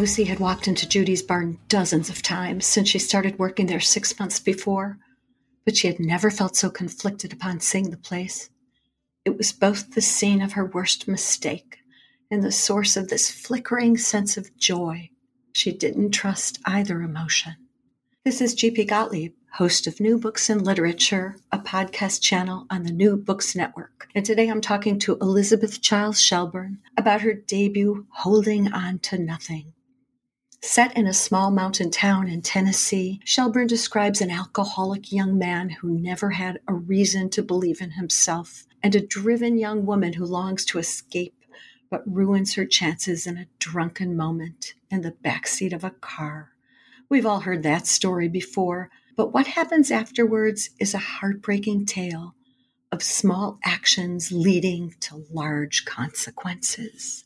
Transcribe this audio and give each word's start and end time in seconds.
Lucy 0.00 0.24
had 0.24 0.40
walked 0.40 0.66
into 0.66 0.88
Judy's 0.88 1.22
barn 1.22 1.58
dozens 1.68 2.08
of 2.08 2.22
times 2.22 2.64
since 2.64 2.88
she 2.88 2.98
started 2.98 3.38
working 3.38 3.66
there 3.66 3.80
six 3.80 4.18
months 4.18 4.40
before, 4.40 4.96
but 5.66 5.76
she 5.76 5.88
had 5.88 6.00
never 6.00 6.30
felt 6.30 6.56
so 6.56 6.70
conflicted 6.70 7.34
upon 7.34 7.60
seeing 7.60 7.90
the 7.90 7.98
place. 7.98 8.48
It 9.26 9.36
was 9.36 9.52
both 9.52 9.90
the 9.90 10.00
scene 10.00 10.40
of 10.40 10.52
her 10.52 10.64
worst 10.64 11.06
mistake 11.06 11.80
and 12.30 12.42
the 12.42 12.50
source 12.50 12.96
of 12.96 13.08
this 13.08 13.30
flickering 13.30 13.98
sense 13.98 14.38
of 14.38 14.56
joy. 14.56 15.10
She 15.52 15.70
didn't 15.70 16.12
trust 16.12 16.60
either 16.64 17.02
emotion. 17.02 17.56
This 18.24 18.40
is 18.40 18.54
G.P. 18.54 18.86
Gottlieb, 18.86 19.34
host 19.52 19.86
of 19.86 20.00
New 20.00 20.16
Books 20.16 20.48
in 20.48 20.64
Literature, 20.64 21.36
a 21.52 21.58
podcast 21.58 22.22
channel 22.22 22.64
on 22.70 22.84
the 22.84 22.92
New 22.92 23.18
Books 23.18 23.54
Network. 23.54 24.08
And 24.14 24.24
today 24.24 24.48
I'm 24.48 24.62
talking 24.62 24.98
to 25.00 25.18
Elizabeth 25.20 25.82
Chiles 25.82 26.18
Shelburne 26.18 26.78
about 26.96 27.20
her 27.20 27.34
debut, 27.34 28.06
Holding 28.08 28.72
On 28.72 28.98
to 29.00 29.18
Nothing. 29.18 29.74
Set 30.62 30.94
in 30.96 31.06
a 31.06 31.14
small 31.14 31.50
mountain 31.50 31.90
town 31.90 32.28
in 32.28 32.42
Tennessee, 32.42 33.18
Shelburne 33.24 33.66
describes 33.66 34.20
an 34.20 34.30
alcoholic 34.30 35.10
young 35.10 35.38
man 35.38 35.70
who 35.70 35.88
never 35.88 36.30
had 36.30 36.60
a 36.68 36.74
reason 36.74 37.30
to 37.30 37.42
believe 37.42 37.80
in 37.80 37.92
himself 37.92 38.66
and 38.82 38.94
a 38.94 39.00
driven 39.00 39.56
young 39.56 39.86
woman 39.86 40.12
who 40.12 40.24
longs 40.24 40.64
to 40.66 40.78
escape 40.78 41.34
but 41.90 42.04
ruins 42.06 42.54
her 42.54 42.64
chances 42.64 43.26
in 43.26 43.36
a 43.36 43.46
drunken 43.58 44.16
moment 44.16 44.74
in 44.90 45.00
the 45.00 45.10
backseat 45.24 45.72
of 45.72 45.82
a 45.82 45.90
car. 45.90 46.50
We've 47.08 47.26
all 47.26 47.40
heard 47.40 47.62
that 47.64 47.86
story 47.86 48.28
before, 48.28 48.90
but 49.16 49.32
what 49.32 49.48
happens 49.48 49.90
afterwards 49.90 50.70
is 50.78 50.94
a 50.94 50.98
heartbreaking 50.98 51.86
tale 51.86 52.34
of 52.92 53.02
small 53.02 53.58
actions 53.64 54.30
leading 54.30 54.94
to 55.00 55.24
large 55.30 55.84
consequences. 55.84 57.24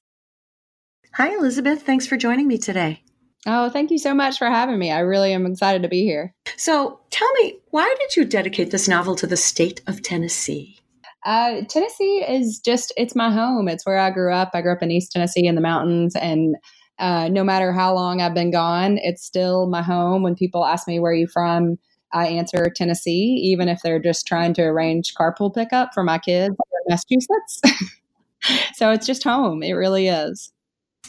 Hi, 1.15 1.35
Elizabeth. 1.35 1.83
Thanks 1.83 2.07
for 2.07 2.17
joining 2.17 2.49
me 2.49 2.59
today. 2.59 3.03
Oh, 3.47 3.69
thank 3.69 3.91
you 3.91 3.99
so 3.99 4.15
much 4.15 4.39
for 4.39 4.49
having 4.49 4.79
me. 4.79 4.91
I 4.91 5.01
really 5.01 5.33
am 5.33 5.45
excited 5.47 5.83
to 5.83 5.89
be 5.89 6.03
here. 6.03 6.35
So, 6.57 7.01
tell 7.11 7.31
me, 7.35 7.59
why 7.71 7.95
did 8.01 8.17
you 8.17 8.25
dedicate 8.25 8.71
this 8.71 8.89
novel 8.89 9.15
to 9.17 9.27
the 9.27 9.37
state 9.37 9.83
of 9.87 10.03
Tennessee? 10.03 10.79
Uh, 11.27 11.63
Tennessee 11.69 12.25
is 12.27 12.59
just, 12.59 12.93
it's 12.97 13.15
my 13.15 13.31
home. 13.31 13.69
It's 13.69 13.85
where 13.85 13.99
I 13.99 14.11
grew 14.11 14.33
up. 14.33 14.51
I 14.55 14.63
grew 14.63 14.73
up 14.73 14.83
in 14.83 14.91
East 14.91 15.13
Tennessee 15.13 15.47
in 15.47 15.55
the 15.55 15.61
mountains. 15.61 16.17
And 16.17 16.57
uh, 16.99 17.29
no 17.29 17.45
matter 17.45 17.73
how 17.73 17.95
long 17.95 18.21
I've 18.21 18.35
been 18.35 18.51
gone, 18.51 18.99
it's 18.99 19.25
still 19.25 19.67
my 19.67 19.83
home. 19.83 20.23
When 20.23 20.35
people 20.35 20.65
ask 20.65 20.87
me, 20.87 20.99
where 20.99 21.13
are 21.13 21.15
you 21.15 21.27
from? 21.27 21.79
I 22.13 22.29
answer 22.29 22.71
Tennessee, 22.75 23.41
even 23.45 23.69
if 23.69 23.83
they're 23.83 23.99
just 23.99 24.27
trying 24.27 24.55
to 24.55 24.63
arrange 24.63 25.15
carpool 25.15 25.53
pickup 25.53 25.93
for 25.93 26.05
my 26.05 26.19
kids 26.19 26.55
in 26.55 26.81
Massachusetts. 26.89 27.61
so 28.75 28.91
it's 28.91 29.07
just 29.07 29.25
home. 29.25 29.63
It 29.63 29.73
really 29.73 30.09
is. 30.09 30.53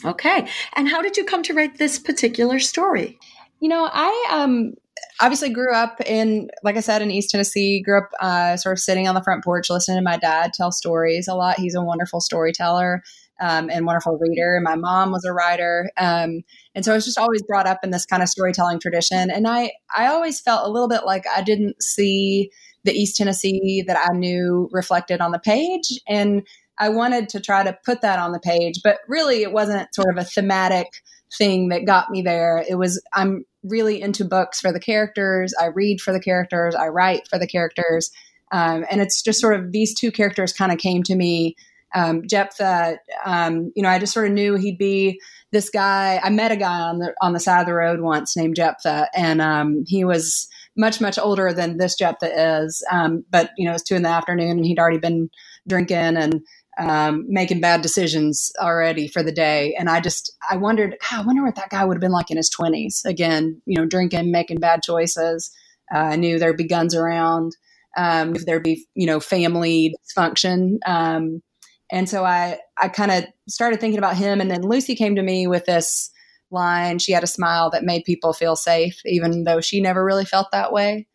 Okay. 0.04 0.48
And 0.74 0.88
how 0.88 1.02
did 1.02 1.16
you 1.16 1.24
come 1.24 1.42
to 1.44 1.54
write 1.54 1.78
this 1.78 1.98
particular 1.98 2.58
story? 2.58 3.18
You 3.60 3.68
know, 3.68 3.88
I 3.90 4.28
um 4.30 4.74
obviously 5.20 5.48
grew 5.50 5.72
up 5.74 6.00
in 6.04 6.50
like 6.62 6.76
I 6.76 6.80
said 6.80 7.02
in 7.02 7.10
East 7.10 7.30
Tennessee, 7.30 7.82
grew 7.82 7.98
up 7.98 8.10
uh, 8.20 8.56
sort 8.56 8.74
of 8.74 8.80
sitting 8.80 9.08
on 9.08 9.14
the 9.14 9.22
front 9.22 9.42
porch 9.44 9.70
listening 9.70 9.98
to 9.98 10.02
my 10.02 10.18
dad 10.18 10.52
tell 10.52 10.70
stories 10.70 11.28
a 11.28 11.34
lot. 11.34 11.58
He's 11.58 11.74
a 11.74 11.82
wonderful 11.82 12.20
storyteller. 12.20 13.02
Um, 13.38 13.68
and 13.68 13.84
wonderful 13.84 14.16
reader. 14.16 14.54
And 14.54 14.64
My 14.64 14.76
mom 14.76 15.12
was 15.12 15.26
a 15.26 15.32
writer, 15.34 15.90
um, 15.98 16.42
and 16.74 16.86
so 16.86 16.92
I 16.92 16.94
was 16.94 17.04
just 17.04 17.18
always 17.18 17.42
brought 17.42 17.66
up 17.66 17.80
in 17.84 17.90
this 17.90 18.06
kind 18.06 18.22
of 18.22 18.30
storytelling 18.30 18.80
tradition. 18.80 19.30
And 19.30 19.46
I, 19.46 19.72
I 19.94 20.06
always 20.06 20.40
felt 20.40 20.66
a 20.66 20.70
little 20.70 20.88
bit 20.88 21.04
like 21.04 21.26
I 21.36 21.42
didn't 21.42 21.82
see 21.82 22.50
the 22.84 22.92
East 22.92 23.16
Tennessee 23.16 23.84
that 23.86 23.98
I 23.98 24.16
knew 24.16 24.70
reflected 24.72 25.20
on 25.20 25.32
the 25.32 25.38
page, 25.38 26.00
and 26.08 26.46
I 26.78 26.88
wanted 26.88 27.28
to 27.30 27.40
try 27.40 27.62
to 27.62 27.78
put 27.84 28.02
that 28.02 28.18
on 28.18 28.32
the 28.32 28.40
page, 28.40 28.80
but 28.82 28.98
really 29.08 29.42
it 29.42 29.52
wasn't 29.52 29.94
sort 29.94 30.10
of 30.10 30.18
a 30.18 30.24
thematic 30.24 31.02
thing 31.36 31.68
that 31.68 31.86
got 31.86 32.10
me 32.10 32.22
there. 32.22 32.64
It 32.68 32.76
was, 32.76 33.02
I'm 33.12 33.44
really 33.62 34.00
into 34.00 34.24
books 34.24 34.60
for 34.60 34.72
the 34.72 34.80
characters. 34.80 35.54
I 35.60 35.66
read 35.66 36.00
for 36.00 36.12
the 36.12 36.20
characters. 36.20 36.74
I 36.74 36.88
write 36.88 37.28
for 37.28 37.38
the 37.38 37.46
characters. 37.46 38.10
Um, 38.52 38.84
and 38.90 39.00
it's 39.00 39.22
just 39.22 39.40
sort 39.40 39.58
of 39.58 39.72
these 39.72 39.94
two 39.94 40.12
characters 40.12 40.52
kind 40.52 40.72
of 40.72 40.78
came 40.78 41.02
to 41.04 41.16
me. 41.16 41.56
Um, 41.94 42.26
Jephthah, 42.28 42.98
um, 43.24 43.72
you 43.74 43.82
know, 43.82 43.88
I 43.88 43.98
just 43.98 44.12
sort 44.12 44.26
of 44.26 44.32
knew 44.32 44.56
he'd 44.56 44.78
be 44.78 45.20
this 45.50 45.70
guy. 45.70 46.20
I 46.22 46.30
met 46.30 46.52
a 46.52 46.56
guy 46.56 46.80
on 46.80 46.98
the 46.98 47.14
on 47.22 47.32
the 47.32 47.40
side 47.40 47.60
of 47.60 47.66
the 47.66 47.74
road 47.74 48.00
once 48.00 48.36
named 48.36 48.56
Jephthah, 48.56 49.08
and 49.14 49.40
um, 49.40 49.84
he 49.86 50.04
was 50.04 50.48
much 50.76 51.00
much 51.00 51.18
older 51.18 51.52
than 51.52 51.78
this 51.78 51.94
Jephthah 51.96 52.60
is. 52.64 52.84
Um, 52.90 53.24
but 53.30 53.50
you 53.56 53.64
know, 53.64 53.70
it 53.70 53.74
was 53.74 53.82
two 53.82 53.94
in 53.94 54.02
the 54.02 54.10
afternoon, 54.10 54.58
and 54.58 54.66
he'd 54.66 54.78
already 54.78 54.98
been 54.98 55.30
drinking 55.66 56.16
and 56.16 56.42
um, 56.78 57.24
making 57.28 57.60
bad 57.60 57.80
decisions 57.80 58.52
already 58.60 59.08
for 59.08 59.22
the 59.22 59.32
day. 59.32 59.74
And 59.78 59.88
I 59.88 60.00
just, 60.00 60.34
I 60.50 60.56
wondered, 60.56 60.96
I 61.10 61.22
wonder 61.22 61.42
what 61.42 61.54
that 61.56 61.70
guy 61.70 61.84
would 61.84 61.96
have 61.96 62.00
been 62.00 62.12
like 62.12 62.30
in 62.30 62.36
his 62.36 62.50
20s. 62.50 63.04
Again, 63.04 63.60
you 63.64 63.78
know, 63.78 63.86
drinking, 63.86 64.30
making 64.30 64.60
bad 64.60 64.82
choices. 64.82 65.50
Uh, 65.94 65.98
I 65.98 66.16
knew 66.16 66.38
there'd 66.38 66.56
be 66.56 66.66
guns 66.66 66.94
around, 66.94 67.52
um, 67.96 68.36
if 68.36 68.44
there'd 68.44 68.62
be, 68.62 68.86
you 68.94 69.06
know, 69.06 69.20
family 69.20 69.94
dysfunction. 70.04 70.78
Um, 70.86 71.42
and 71.90 72.08
so 72.08 72.24
I, 72.24 72.58
I 72.80 72.88
kind 72.88 73.12
of 73.12 73.24
started 73.48 73.80
thinking 73.80 73.98
about 73.98 74.16
him. 74.16 74.40
And 74.40 74.50
then 74.50 74.62
Lucy 74.62 74.94
came 74.94 75.16
to 75.16 75.22
me 75.22 75.46
with 75.46 75.64
this 75.64 76.10
line. 76.50 76.98
She 76.98 77.12
had 77.12 77.24
a 77.24 77.28
smile 77.28 77.70
that 77.70 77.84
made 77.84 78.04
people 78.04 78.32
feel 78.32 78.56
safe, 78.56 79.00
even 79.06 79.44
though 79.44 79.60
she 79.60 79.80
never 79.80 80.04
really 80.04 80.24
felt 80.24 80.48
that 80.52 80.72
way. 80.72 81.06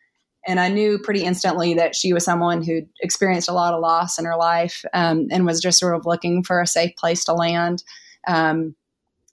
And 0.48 0.60
I 0.60 0.70
knew 0.70 0.98
pretty 0.98 1.24
instantly 1.24 1.74
that 1.76 1.96
she 1.96 2.14
was 2.14 2.26
someone 2.26 2.64
who'd 2.64 2.90
experienced 3.02 3.50
a 3.50 3.54
lot 3.54 3.74
of 3.74 3.82
loss 3.82 4.18
in 4.18 4.26
her 4.26 4.36
life 4.36 4.84
um, 4.94 5.28
and 5.32 5.46
was 5.46 5.62
just 5.62 5.80
sort 5.80 5.96
of 5.96 6.06
looking 6.06 6.44
for 6.44 6.62
a 6.62 6.68
safe 6.68 6.96
place 6.96 7.24
to 7.26 7.34
land. 7.34 7.84
Um, 8.28 8.76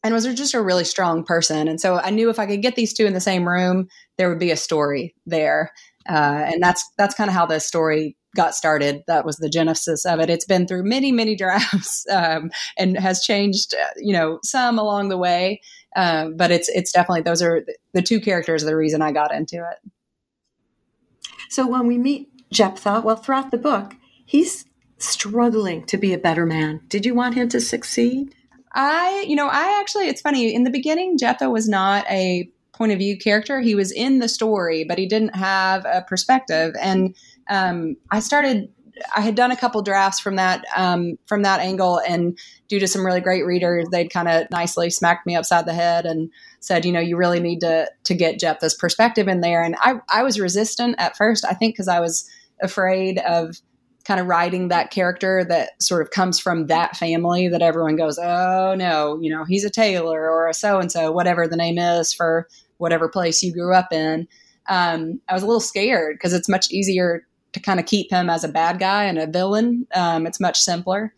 and 0.04 0.14
was 0.14 0.26
just 0.26 0.54
a 0.54 0.62
really 0.62 0.84
strong 0.84 1.24
person. 1.24 1.66
And 1.66 1.80
so 1.80 1.98
I 1.98 2.10
knew 2.10 2.30
if 2.30 2.38
I 2.38 2.46
could 2.46 2.62
get 2.62 2.76
these 2.76 2.94
two 2.94 3.04
in 3.04 3.14
the 3.14 3.20
same 3.20 3.48
room, 3.48 3.88
there 4.16 4.28
would 4.28 4.38
be 4.38 4.50
a 4.50 4.56
story 4.56 5.14
there. 5.26 5.72
Uh, 6.08 6.46
and 6.46 6.62
that's 6.62 6.88
that's 6.96 7.14
kind 7.14 7.28
of 7.28 7.34
how 7.34 7.46
this 7.46 7.66
story 7.66 8.16
got 8.36 8.54
started. 8.54 9.02
That 9.06 9.24
was 9.24 9.36
the 9.36 9.48
genesis 9.48 10.06
of 10.06 10.20
it. 10.20 10.30
It's 10.30 10.44
been 10.44 10.66
through 10.66 10.84
many, 10.84 11.12
many 11.12 11.34
drafts 11.42 12.06
um, 12.10 12.50
and 12.78 12.98
has 12.98 13.22
changed, 13.22 13.74
uh, 13.74 13.92
you 13.96 14.12
know, 14.12 14.38
some 14.44 14.78
along 14.78 15.08
the 15.08 15.18
way. 15.18 15.60
Um, 15.96 16.36
but 16.36 16.50
it's 16.50 16.68
it's 16.68 16.92
definitely 16.92 17.22
those 17.22 17.42
are 17.42 17.64
the 17.94 18.02
two 18.02 18.20
characters. 18.20 18.62
the 18.62 18.76
reason 18.76 19.02
I 19.02 19.12
got 19.12 19.34
into 19.34 19.56
it. 19.56 19.90
So 21.48 21.66
when 21.66 21.86
we 21.86 21.98
meet 21.98 22.30
Jephthah, 22.50 23.02
well, 23.04 23.16
throughout 23.16 23.50
the 23.50 23.58
book, 23.58 23.94
he's 24.24 24.64
struggling 24.98 25.84
to 25.86 25.96
be 25.96 26.12
a 26.12 26.18
better 26.18 26.46
man. 26.46 26.80
Did 26.88 27.06
you 27.06 27.14
want 27.14 27.34
him 27.34 27.48
to 27.50 27.60
succeed? 27.60 28.34
I, 28.72 29.24
you 29.26 29.36
know, 29.36 29.48
I 29.48 29.78
actually, 29.80 30.08
it's 30.08 30.20
funny. 30.20 30.54
In 30.54 30.64
the 30.64 30.70
beginning, 30.70 31.18
Jephthah 31.18 31.50
was 31.50 31.68
not 31.68 32.04
a 32.10 32.50
point 32.72 32.92
of 32.92 32.98
view 32.98 33.16
character. 33.18 33.60
He 33.60 33.74
was 33.74 33.90
in 33.90 34.18
the 34.18 34.28
story, 34.28 34.84
but 34.84 34.98
he 34.98 35.06
didn't 35.06 35.34
have 35.34 35.84
a 35.84 36.04
perspective. 36.06 36.74
And 36.80 37.14
um, 37.48 37.96
I 38.10 38.20
started 38.20 38.68
I 39.14 39.20
had 39.20 39.34
done 39.34 39.50
a 39.50 39.56
couple 39.56 39.82
drafts 39.82 40.20
from 40.20 40.36
that 40.36 40.64
um, 40.76 41.18
from 41.26 41.42
that 41.42 41.60
angle, 41.60 42.00
and 42.06 42.38
due 42.68 42.80
to 42.80 42.88
some 42.88 43.04
really 43.04 43.20
great 43.20 43.44
readers, 43.44 43.86
they'd 43.90 44.10
kind 44.10 44.28
of 44.28 44.50
nicely 44.50 44.90
smacked 44.90 45.26
me 45.26 45.36
upside 45.36 45.66
the 45.66 45.74
head 45.74 46.06
and 46.06 46.30
said, 46.60 46.84
you 46.84 46.92
know, 46.92 47.00
you 47.00 47.16
really 47.16 47.40
need 47.40 47.60
to 47.60 47.90
to 48.04 48.14
get 48.14 48.38
Jephthah's 48.38 48.74
perspective 48.74 49.28
in 49.28 49.40
there. 49.40 49.62
And 49.62 49.76
I 49.80 49.96
I 50.08 50.22
was 50.22 50.40
resistant 50.40 50.96
at 50.98 51.16
first, 51.16 51.44
I 51.44 51.54
think, 51.54 51.74
because 51.74 51.88
I 51.88 52.00
was 52.00 52.28
afraid 52.60 53.18
of 53.18 53.56
kind 54.04 54.20
of 54.20 54.26
writing 54.26 54.68
that 54.68 54.90
character 54.90 55.44
that 55.44 55.80
sort 55.82 56.00
of 56.00 56.10
comes 56.10 56.40
from 56.40 56.66
that 56.68 56.96
family 56.96 57.46
that 57.48 57.60
everyone 57.60 57.94
goes, 57.94 58.18
oh 58.18 58.74
no, 58.74 59.18
you 59.20 59.30
know, 59.30 59.44
he's 59.44 59.64
a 59.64 59.70
Taylor 59.70 60.30
or 60.30 60.48
a 60.48 60.54
so 60.54 60.78
and 60.78 60.90
so, 60.90 61.12
whatever 61.12 61.46
the 61.46 61.56
name 61.56 61.78
is 61.78 62.12
for 62.12 62.48
whatever 62.78 63.08
place 63.08 63.42
you 63.42 63.52
grew 63.52 63.74
up 63.74 63.92
in. 63.92 64.26
Um, 64.68 65.20
I 65.28 65.34
was 65.34 65.42
a 65.42 65.46
little 65.46 65.60
scared 65.60 66.16
because 66.16 66.32
it's 66.32 66.48
much 66.48 66.70
easier 66.70 67.26
to 67.52 67.60
kind 67.60 67.80
of 67.80 67.86
keep 67.86 68.10
him 68.10 68.28
as 68.30 68.44
a 68.44 68.48
bad 68.48 68.78
guy 68.78 69.04
and 69.04 69.18
a 69.18 69.26
villain. 69.26 69.86
Um, 69.94 70.26
it's 70.26 70.40
much 70.40 70.58
simpler. 70.60 71.14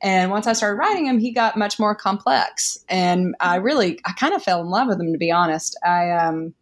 And 0.00 0.30
once 0.30 0.46
I 0.46 0.52
started 0.52 0.76
writing 0.76 1.06
him, 1.06 1.18
he 1.18 1.32
got 1.32 1.56
much 1.56 1.78
more 1.78 1.94
complex. 1.94 2.78
And 2.88 3.34
I 3.40 3.56
really, 3.56 3.98
I 4.04 4.12
kind 4.12 4.34
of 4.34 4.42
fell 4.42 4.60
in 4.60 4.68
love 4.68 4.88
with 4.88 5.00
him, 5.00 5.12
to 5.12 5.18
be 5.18 5.30
honest. 5.30 5.78
I, 5.84 6.10
um, 6.10 6.54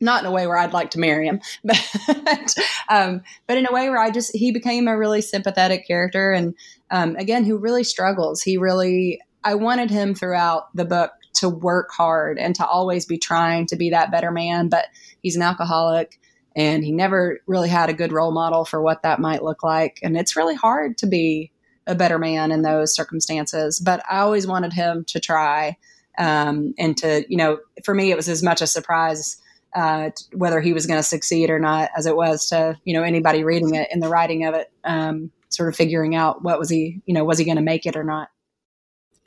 not 0.00 0.22
in 0.22 0.26
a 0.26 0.32
way 0.32 0.46
where 0.46 0.56
I'd 0.56 0.72
like 0.72 0.90
to 0.92 1.00
marry 1.00 1.26
him, 1.26 1.40
but, 1.64 2.54
um, 2.88 3.22
but 3.46 3.58
in 3.58 3.66
a 3.66 3.72
way 3.72 3.90
where 3.90 4.00
I 4.00 4.10
just, 4.10 4.34
he 4.34 4.52
became 4.52 4.88
a 4.88 4.96
really 4.96 5.20
sympathetic 5.20 5.86
character. 5.86 6.32
And, 6.32 6.54
um, 6.90 7.16
again, 7.16 7.44
who 7.44 7.58
really 7.58 7.84
struggles. 7.84 8.40
He 8.40 8.56
really, 8.56 9.20
I 9.44 9.54
wanted 9.54 9.90
him 9.90 10.14
throughout 10.14 10.74
the 10.74 10.84
book 10.84 11.12
to 11.34 11.48
work 11.48 11.90
hard 11.92 12.38
and 12.38 12.54
to 12.54 12.66
always 12.66 13.06
be 13.06 13.18
trying 13.18 13.66
to 13.66 13.76
be 13.76 13.90
that 13.90 14.10
better 14.10 14.30
man. 14.30 14.68
But 14.68 14.86
he's 15.22 15.36
an 15.36 15.42
alcoholic 15.42 16.18
and 16.58 16.84
he 16.84 16.90
never 16.90 17.38
really 17.46 17.68
had 17.68 17.88
a 17.88 17.94
good 17.94 18.10
role 18.10 18.32
model 18.32 18.64
for 18.64 18.82
what 18.82 19.04
that 19.04 19.20
might 19.20 19.44
look 19.44 19.62
like. 19.62 20.00
And 20.02 20.16
it's 20.16 20.34
really 20.34 20.56
hard 20.56 20.98
to 20.98 21.06
be 21.06 21.52
a 21.86 21.94
better 21.94 22.18
man 22.18 22.50
in 22.50 22.62
those 22.62 22.92
circumstances. 22.92 23.78
But 23.78 24.02
I 24.10 24.18
always 24.18 24.44
wanted 24.44 24.72
him 24.72 25.04
to 25.04 25.20
try. 25.20 25.76
Um, 26.18 26.74
and 26.76 26.96
to, 26.96 27.24
you 27.28 27.36
know, 27.36 27.60
for 27.84 27.94
me, 27.94 28.10
it 28.10 28.16
was 28.16 28.28
as 28.28 28.42
much 28.42 28.60
a 28.60 28.66
surprise 28.66 29.40
uh, 29.76 30.10
whether 30.32 30.60
he 30.60 30.72
was 30.72 30.86
going 30.86 30.98
to 30.98 31.04
succeed 31.04 31.48
or 31.48 31.60
not 31.60 31.90
as 31.96 32.06
it 32.06 32.16
was 32.16 32.48
to, 32.48 32.76
you 32.84 32.92
know, 32.92 33.04
anybody 33.04 33.44
reading 33.44 33.76
it 33.76 33.88
in 33.92 34.00
the 34.00 34.08
writing 34.08 34.44
of 34.44 34.54
it, 34.54 34.72
um, 34.82 35.30
sort 35.50 35.68
of 35.68 35.76
figuring 35.76 36.16
out 36.16 36.42
what 36.42 36.58
was 36.58 36.68
he, 36.68 37.00
you 37.06 37.14
know, 37.14 37.22
was 37.22 37.38
he 37.38 37.44
going 37.44 37.56
to 37.56 37.62
make 37.62 37.86
it 37.86 37.94
or 37.94 38.02
not. 38.02 38.30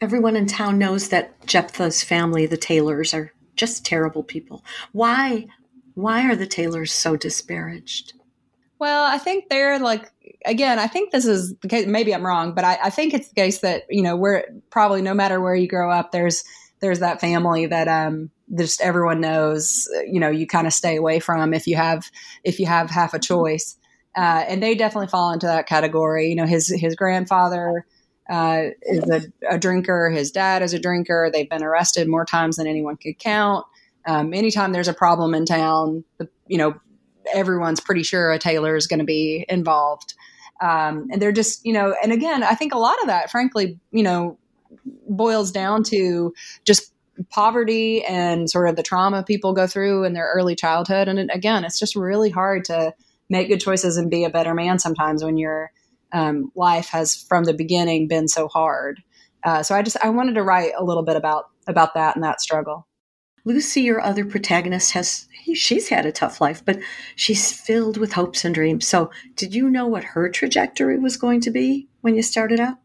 Everyone 0.02 0.36
in 0.36 0.48
town 0.48 0.78
knows 0.80 1.10
that 1.10 1.46
Jephthah's 1.46 2.04
family, 2.04 2.46
the 2.46 2.58
Taylors, 2.58 3.14
are 3.14 3.32
just 3.56 3.86
terrible 3.86 4.24
people. 4.24 4.66
Why 4.92 5.48
why 5.96 6.30
are 6.30 6.36
the 6.36 6.48
Taylors 6.48 6.92
so 6.92 7.16
disparaged? 7.16 8.14
Well, 8.80 9.04
I 9.04 9.18
think 9.18 9.50
they're 9.50 9.80
like 9.80 10.12
again, 10.46 10.80
I 10.80 10.88
think 10.88 11.12
this 11.12 11.26
is 11.26 11.56
the 11.58 11.68
case 11.68 11.86
maybe 11.86 12.14
I'm 12.14 12.26
wrong, 12.26 12.54
but 12.54 12.64
I, 12.64 12.80
I 12.84 12.90
think 12.90 13.14
it's 13.14 13.30
the 13.30 13.36
case 13.36 13.60
that, 13.60 13.84
you 13.90 14.02
know, 14.02 14.16
we're 14.16 14.44
probably 14.70 15.02
no 15.02 15.14
matter 15.14 15.40
where 15.40 15.56
you 15.56 15.68
grow 15.68 15.92
up, 15.92 16.12
there's 16.12 16.44
there's 16.80 17.00
that 17.00 17.22
family 17.22 17.68
that 17.68 17.88
um 17.88 18.32
just 18.58 18.82
everyone 18.82 19.22
knows, 19.22 19.88
you 20.06 20.20
know, 20.20 20.30
you 20.30 20.48
kind 20.48 20.68
of 20.68 20.74
stay 20.74 20.96
away 20.96 21.20
from 21.20 21.54
if 21.54 21.68
you 21.68 21.76
have 21.76 22.10
if 22.44 22.60
you 22.60 22.66
have 22.66 22.90
half 22.90 23.14
a 23.14 23.20
choice. 23.20 23.78
Uh, 24.18 24.44
and 24.48 24.62
they 24.62 24.76
definitely 24.76 25.08
fall 25.08 25.32
into 25.32 25.46
that 25.46 25.68
category. 25.68 26.30
You 26.30 26.36
know, 26.36 26.46
his 26.46 26.68
his 26.68 26.96
grandfather 26.96 27.86
uh, 28.30 28.70
is 28.82 29.10
a, 29.10 29.22
a, 29.50 29.58
drinker. 29.58 30.10
His 30.10 30.32
dad 30.32 30.62
is 30.62 30.74
a 30.74 30.80
drinker. 30.80 31.30
They've 31.32 31.50
been 31.50 31.64
arrested 31.64 32.08
more 32.08 32.26
times 32.26 32.58
than 32.58 32.68
anyone 32.68 32.98
could 32.98 33.20
count. 33.20 33.66
Um, 34.06 34.34
anytime 34.34 34.72
there's 34.72 34.88
a 34.88 34.94
problem 34.94 35.34
in 35.34 35.46
town, 35.46 36.04
you 36.48 36.58
know, 36.58 36.76
everyone's 37.34 37.80
pretty 37.80 38.04
sure 38.04 38.32
a 38.32 38.40
Taylor 38.40 38.76
is 38.76 38.88
going 38.88 39.00
to 39.00 39.06
be 39.06 39.46
involved. 39.48 40.14
Um, 40.62 41.08
and 41.12 41.22
they're 41.22 41.32
just, 41.32 41.66
you 41.66 41.74
know, 41.74 41.96
and 42.04 42.12
again, 42.12 42.44
I 42.44 42.56
think 42.56 42.74
a 42.74 42.78
lot 42.78 43.00
of 43.02 43.08
that, 43.08 43.32
frankly, 43.32 43.80
you 43.92 44.04
know, 44.04 44.38
boils 45.08 45.52
down 45.52 45.84
to 45.84 46.34
just 46.66 46.94
poverty 47.30 48.04
and 48.06 48.50
sort 48.50 48.70
of 48.70 48.76
the 48.76 48.84
trauma 48.84 49.24
people 49.24 49.54
go 49.54 49.68
through 49.68 50.04
in 50.04 50.14
their 50.14 50.32
early 50.34 50.56
childhood. 50.56 51.08
And 51.08 51.30
again, 51.32 51.64
it's 51.64 51.80
just 51.80 51.96
really 51.96 52.30
hard 52.30 52.66
to 52.66 52.94
make 53.30 53.48
good 53.48 53.60
choices 53.60 53.98
and 53.98 54.10
be 54.10 54.24
a 54.24 54.30
better 54.30 54.54
man 54.54 54.80
sometimes 54.80 55.24
when 55.24 55.38
your 55.38 55.72
um, 56.12 56.52
life 56.56 56.90
has 56.90 57.16
from 57.16 57.44
the 57.44 57.54
beginning 57.54 58.08
been 58.08 58.28
so 58.28 58.48
hard. 58.48 59.02
Uh, 59.44 59.64
so 59.64 59.74
I 59.76 59.82
just 59.82 59.98
I 60.04 60.10
wanted 60.10 60.36
to 60.36 60.44
write 60.44 60.74
a 60.78 60.84
little 60.84 61.04
bit 61.04 61.16
about 61.16 61.46
about 61.68 61.94
that 61.96 62.16
and 62.16 62.24
that 62.24 62.42
struggle. 62.42 62.88
Lucy, 63.44 63.82
your 63.82 64.02
other 64.02 64.26
protagonist, 64.26 64.92
has 64.92 65.28
she's 65.54 65.90
had 65.90 66.06
a 66.06 66.12
tough 66.12 66.40
life, 66.40 66.64
but 66.64 66.80
she's 67.16 67.52
filled 67.52 67.98
with 67.98 68.14
hopes 68.14 68.46
and 68.46 68.54
dreams. 68.54 68.88
So, 68.88 69.12
did 69.36 69.56
you 69.56 69.70
know 69.70 69.88
what 69.88 70.04
her 70.04 70.30
trajectory 70.30 71.00
was 71.00 71.18
going 71.18 71.42
to 71.42 71.52
be 71.52 71.88
when 72.02 72.16
you 72.16 72.22
started 72.22 72.60
out? 72.60 72.78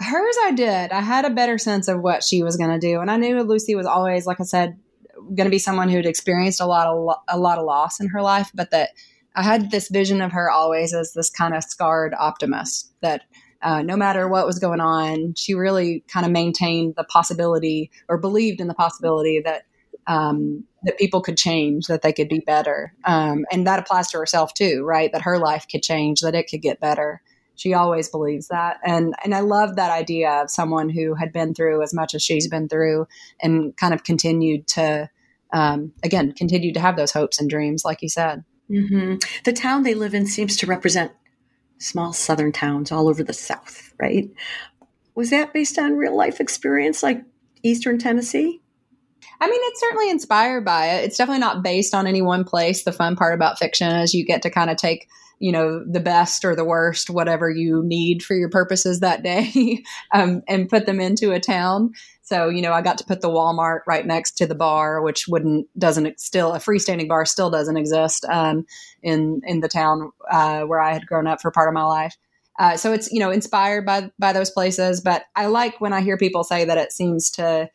Hers, 0.00 0.36
I 0.44 0.52
did. 0.52 0.92
I 0.92 1.00
had 1.00 1.24
a 1.24 1.30
better 1.30 1.58
sense 1.58 1.88
of 1.88 2.00
what 2.00 2.24
she 2.24 2.42
was 2.42 2.56
going 2.56 2.70
to 2.70 2.78
do, 2.78 3.00
and 3.00 3.10
I 3.10 3.16
knew 3.16 3.42
Lucy 3.42 3.74
was 3.74 3.86
always, 3.86 4.26
like 4.26 4.40
I 4.40 4.44
said, 4.44 4.78
going 5.16 5.44
to 5.44 5.50
be 5.50 5.58
someone 5.58 5.88
who'd 5.88 6.06
experienced 6.06 6.60
a 6.60 6.66
lot 6.66 6.86
of 6.86 7.16
a 7.28 7.38
lot 7.38 7.58
of 7.58 7.64
loss 7.64 8.00
in 8.00 8.08
her 8.08 8.22
life, 8.22 8.50
but 8.54 8.70
that 8.70 8.90
I 9.34 9.42
had 9.42 9.70
this 9.70 9.88
vision 9.88 10.20
of 10.20 10.32
her 10.32 10.50
always 10.50 10.94
as 10.94 11.12
this 11.12 11.30
kind 11.30 11.54
of 11.54 11.64
scarred 11.64 12.14
optimist 12.18 12.92
that 13.00 13.22
uh, 13.62 13.82
no 13.82 13.96
matter 13.96 14.26
what 14.28 14.46
was 14.46 14.58
going 14.58 14.80
on, 14.80 15.34
she 15.36 15.54
really 15.54 16.02
kind 16.08 16.24
of 16.24 16.32
maintained 16.32 16.94
the 16.96 17.04
possibility 17.04 17.90
or 18.08 18.16
believed 18.16 18.60
in 18.60 18.68
the 18.68 18.74
possibility 18.74 19.40
that 19.44 19.64
um, 20.06 20.64
that 20.82 20.98
people 20.98 21.20
could 21.20 21.36
change, 21.36 21.86
that 21.86 22.02
they 22.02 22.12
could 22.12 22.28
be 22.28 22.40
better. 22.40 22.94
Um, 23.04 23.44
and 23.52 23.66
that 23.66 23.78
applies 23.78 24.08
to 24.08 24.18
herself 24.18 24.54
too, 24.54 24.82
right? 24.84 25.12
That 25.12 25.22
her 25.22 25.38
life 25.38 25.66
could 25.70 25.82
change, 25.82 26.20
that 26.20 26.34
it 26.34 26.48
could 26.50 26.62
get 26.62 26.80
better. 26.80 27.22
She 27.56 27.74
always 27.74 28.08
believes 28.08 28.48
that. 28.48 28.78
And, 28.84 29.14
and 29.22 29.34
I 29.34 29.40
love 29.40 29.76
that 29.76 29.90
idea 29.90 30.42
of 30.42 30.50
someone 30.50 30.88
who 30.88 31.14
had 31.14 31.32
been 31.32 31.54
through 31.54 31.82
as 31.82 31.92
much 31.92 32.14
as 32.14 32.22
she's 32.22 32.48
been 32.48 32.68
through 32.68 33.06
and 33.42 33.76
kind 33.76 33.92
of 33.92 34.04
continued 34.04 34.66
to, 34.68 35.10
um, 35.52 35.92
again, 36.02 36.32
continued 36.32 36.74
to 36.74 36.80
have 36.80 36.96
those 36.96 37.12
hopes 37.12 37.38
and 37.38 37.50
dreams, 37.50 37.84
like 37.84 38.00
you 38.00 38.08
said. 38.08 38.44
Mm-hmm. 38.70 39.16
The 39.44 39.52
town 39.52 39.82
they 39.82 39.94
live 39.94 40.14
in 40.14 40.26
seems 40.26 40.56
to 40.58 40.66
represent 40.66 41.12
small 41.78 42.12
southern 42.12 42.52
towns 42.52 42.92
all 42.92 43.08
over 43.08 43.22
the 43.22 43.32
South, 43.32 43.92
right? 43.98 44.30
Was 45.14 45.30
that 45.30 45.52
based 45.52 45.78
on 45.78 45.96
real 45.96 46.16
life 46.16 46.40
experience 46.40 47.02
like 47.02 47.22
Eastern 47.62 47.98
Tennessee? 47.98 48.59
I 49.40 49.48
mean, 49.48 49.60
it's 49.64 49.80
certainly 49.80 50.10
inspired 50.10 50.64
by 50.64 50.86
it. 50.86 51.04
It's 51.04 51.16
definitely 51.16 51.40
not 51.40 51.62
based 51.62 51.94
on 51.94 52.06
any 52.06 52.22
one 52.22 52.44
place. 52.44 52.84
The 52.84 52.92
fun 52.92 53.16
part 53.16 53.34
about 53.34 53.58
fiction 53.58 53.94
is 53.96 54.14
you 54.14 54.24
get 54.24 54.42
to 54.42 54.50
kind 54.50 54.70
of 54.70 54.76
take, 54.76 55.08
you 55.38 55.52
know, 55.52 55.84
the 55.84 56.00
best 56.00 56.44
or 56.44 56.54
the 56.54 56.64
worst, 56.64 57.10
whatever 57.10 57.50
you 57.50 57.82
need 57.84 58.22
for 58.22 58.34
your 58.34 58.48
purposes 58.48 59.00
that 59.00 59.22
day, 59.22 59.82
um, 60.14 60.42
and 60.48 60.68
put 60.68 60.86
them 60.86 61.00
into 61.00 61.32
a 61.32 61.40
town. 61.40 61.92
So, 62.22 62.48
you 62.48 62.62
know, 62.62 62.72
I 62.72 62.80
got 62.80 62.98
to 62.98 63.04
put 63.04 63.22
the 63.22 63.28
Walmart 63.28 63.80
right 63.86 64.06
next 64.06 64.32
to 64.38 64.46
the 64.46 64.54
bar, 64.54 65.02
which 65.02 65.26
wouldn't 65.26 65.66
doesn't 65.78 66.20
still 66.20 66.52
a 66.52 66.58
freestanding 66.58 67.08
bar 67.08 67.26
still 67.26 67.50
doesn't 67.50 67.76
exist 67.76 68.24
um, 68.26 68.64
in 69.02 69.40
in 69.44 69.60
the 69.60 69.68
town 69.68 70.12
uh, 70.30 70.62
where 70.62 70.80
I 70.80 70.92
had 70.92 71.06
grown 71.06 71.26
up 71.26 71.40
for 71.40 71.50
part 71.50 71.68
of 71.68 71.74
my 71.74 71.84
life. 71.84 72.16
Uh, 72.60 72.76
so 72.76 72.92
it's 72.92 73.10
you 73.10 73.18
know 73.18 73.30
inspired 73.30 73.86
by 73.86 74.10
by 74.18 74.32
those 74.32 74.50
places, 74.50 75.00
but 75.00 75.24
I 75.34 75.46
like 75.46 75.80
when 75.80 75.92
I 75.92 76.02
hear 76.02 76.18
people 76.18 76.44
say 76.44 76.64
that 76.66 76.78
it 76.78 76.92
seems 76.92 77.30
to 77.32 77.70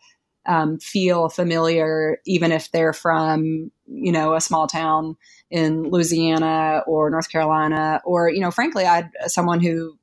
um, 0.45 0.79
feel 0.79 1.29
familiar, 1.29 2.19
even 2.25 2.51
if 2.51 2.71
they're 2.71 2.93
from, 2.93 3.71
you 3.87 4.11
know, 4.11 4.35
a 4.35 4.41
small 4.41 4.67
town 4.67 5.17
in 5.49 5.89
Louisiana 5.89 6.83
or 6.87 7.09
North 7.09 7.31
Carolina, 7.31 8.01
or, 8.05 8.29
you 8.29 8.41
know, 8.41 8.51
frankly, 8.51 8.85
I 8.85 8.95
had 8.95 9.11
someone 9.27 9.59
who 9.59 9.97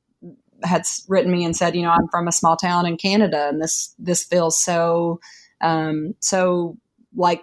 had 0.63 0.83
written 1.07 1.31
me 1.31 1.45
and 1.45 1.55
said, 1.55 1.75
you 1.75 1.81
know, 1.81 1.91
I'm 1.91 2.07
from 2.09 2.27
a 2.27 2.31
small 2.31 2.55
town 2.55 2.85
in 2.85 2.97
Canada, 2.97 3.49
and 3.49 3.61
this 3.61 3.93
this 3.99 4.23
feels 4.23 4.61
so 4.61 5.19
um, 5.61 6.15
so 6.19 6.77
like 7.15 7.41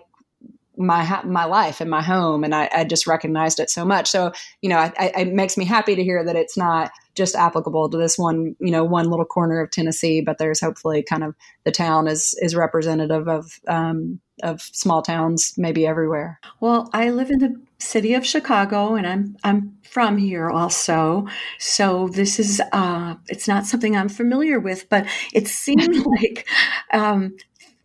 my 0.76 1.22
my 1.24 1.44
life 1.44 1.80
and 1.80 1.90
my 1.90 2.02
home, 2.02 2.44
and 2.44 2.54
I, 2.54 2.68
I, 2.72 2.84
just 2.84 3.06
recognized 3.06 3.60
it 3.60 3.70
so 3.70 3.84
much. 3.84 4.10
So 4.10 4.32
you 4.62 4.70
know, 4.70 4.78
I, 4.78 4.92
I, 4.98 5.20
it 5.20 5.32
makes 5.32 5.56
me 5.56 5.64
happy 5.64 5.94
to 5.94 6.02
hear 6.02 6.24
that 6.24 6.36
it's 6.36 6.56
not 6.56 6.90
just 7.14 7.34
applicable 7.34 7.88
to 7.90 7.96
this 7.96 8.18
one 8.18 8.54
you 8.60 8.70
know 8.70 8.84
one 8.84 9.10
little 9.10 9.24
corner 9.24 9.60
of 9.60 9.70
Tennessee, 9.70 10.20
but 10.20 10.38
there's 10.38 10.60
hopefully 10.60 11.02
kind 11.02 11.24
of 11.24 11.34
the 11.64 11.72
town 11.72 12.08
is 12.08 12.34
is 12.40 12.54
representative 12.54 13.28
of 13.28 13.60
um, 13.68 14.20
of 14.42 14.60
small 14.62 15.02
towns 15.02 15.54
maybe 15.56 15.86
everywhere. 15.86 16.40
Well, 16.60 16.88
I 16.92 17.10
live 17.10 17.30
in 17.30 17.38
the 17.38 17.60
city 17.78 18.14
of 18.14 18.26
Chicago, 18.26 18.94
and 18.94 19.06
I'm 19.06 19.36
I'm 19.44 19.78
from 19.82 20.18
here 20.18 20.50
also. 20.50 21.26
So 21.58 22.08
this 22.08 22.38
is 22.38 22.60
uh, 22.72 23.14
it's 23.28 23.48
not 23.48 23.66
something 23.66 23.96
I'm 23.96 24.08
familiar 24.08 24.60
with, 24.60 24.88
but 24.88 25.06
it 25.32 25.48
seemed 25.48 26.06
like 26.20 26.46
um, 26.92 27.36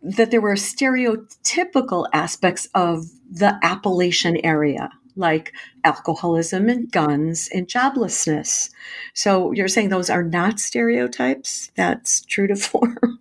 that 0.02 0.30
there 0.30 0.40
were 0.40 0.54
stereotypical 0.54 2.06
aspects 2.12 2.68
of 2.74 3.04
the 3.30 3.58
Appalachian 3.62 4.38
area, 4.44 4.90
like 5.16 5.52
alcoholism 5.84 6.68
and 6.68 6.90
guns 6.90 7.48
and 7.52 7.66
joblessness. 7.66 8.70
So 9.14 9.52
you're 9.52 9.68
saying 9.68 9.88
those 9.88 10.10
are 10.10 10.22
not 10.22 10.60
stereotypes? 10.60 11.70
That's 11.76 12.20
true 12.22 12.46
to 12.46 12.56
form. 12.56 13.18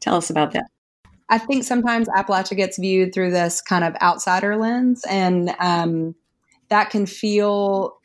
Tell 0.00 0.16
us 0.16 0.30
about 0.30 0.52
that. 0.52 0.66
I 1.30 1.38
think 1.38 1.64
sometimes 1.64 2.08
Appalachia 2.08 2.56
gets 2.56 2.78
viewed 2.78 3.12
through 3.12 3.32
this 3.32 3.60
kind 3.60 3.84
of 3.84 3.94
outsider 4.00 4.56
lens, 4.56 5.04
and 5.10 5.54
um, 5.58 6.14
that 6.68 6.88
can 6.88 7.04
feel 7.04 7.98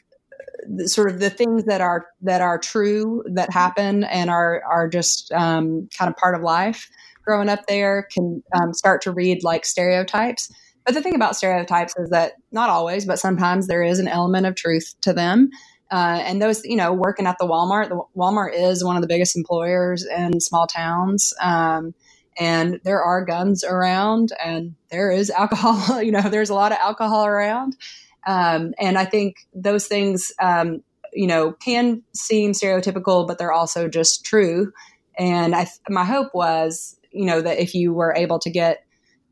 uh, 0.82 0.88
sort 0.88 1.10
of 1.10 1.20
the 1.20 1.30
things 1.30 1.64
that 1.66 1.80
are 1.80 2.08
that 2.22 2.42
are 2.42 2.58
true 2.58 3.24
that 3.28 3.50
happen 3.54 4.04
and 4.06 4.30
are 4.30 4.62
are 4.70 4.90
just 4.90 5.32
um, 5.32 5.88
kind 5.98 6.10
of 6.10 6.18
part 6.18 6.36
of 6.36 6.42
life 6.42 6.90
growing 7.24 7.50
up 7.50 7.66
there 7.68 8.08
can 8.12 8.44
um, 8.56 8.74
start 8.74 9.02
to 9.04 9.12
read 9.12 9.44
like 9.44 9.66
stereotypes. 9.66 10.52
But 10.86 10.94
the 10.94 11.02
thing 11.02 11.16
about 11.16 11.36
stereotypes 11.36 11.94
is 11.98 12.10
that 12.10 12.34
not 12.52 12.70
always, 12.70 13.06
but 13.06 13.20
sometimes 13.20 13.68
there 13.68 13.84
is 13.84 14.00
an 14.00 14.08
element 14.08 14.46
of 14.46 14.56
truth 14.56 14.96
to 15.02 15.14
them. 15.14 15.50
Uh, 15.92 16.22
and 16.26 16.42
those, 16.42 16.64
you 16.66 16.76
know, 16.76 16.92
working 16.92 17.28
at 17.28 17.38
the 17.40 17.46
Walmart, 17.46 17.90
the 17.90 18.02
Walmart 18.18 18.52
is 18.54 18.84
one 18.84 18.96
of 18.96 19.02
the 19.02 19.08
biggest 19.08 19.38
employers 19.38 20.06
in 20.06 20.40
small 20.40 20.68
towns. 20.68 21.34
Um, 21.42 21.94
and 22.38 22.80
there 22.84 23.02
are 23.02 23.24
guns 23.24 23.64
around 23.64 24.32
and 24.44 24.76
there 24.90 25.12
is 25.12 25.30
alcohol, 25.30 26.02
you 26.02 26.12
know, 26.12 26.22
there's 26.22 26.50
a 26.50 26.56
lot 26.56 26.72
of 26.72 26.80
alcohol 26.80 27.26
around. 27.26 27.78
Um, 28.26 28.74
and 28.80 28.98
I 28.98 29.06
think 29.06 29.36
those 29.54 29.86
things, 29.88 30.32
um, 30.42 30.84
you 31.14 31.28
know, 31.28 31.52
can 31.52 32.02
seem 32.14 32.54
stereotypical, 32.54 33.28
but 33.28 33.38
they're 33.38 33.52
also 33.52 33.88
just 33.88 34.26
true. 34.26 34.72
And 35.18 35.54
I, 35.54 35.68
my 35.90 36.06
hope 36.06 36.34
was 36.34 36.98
you 37.14 37.26
know, 37.26 37.42
that 37.42 37.60
if 37.60 37.76
you 37.76 37.94
were 37.94 38.14
able 38.16 38.40
to 38.40 38.50
get 38.50 38.83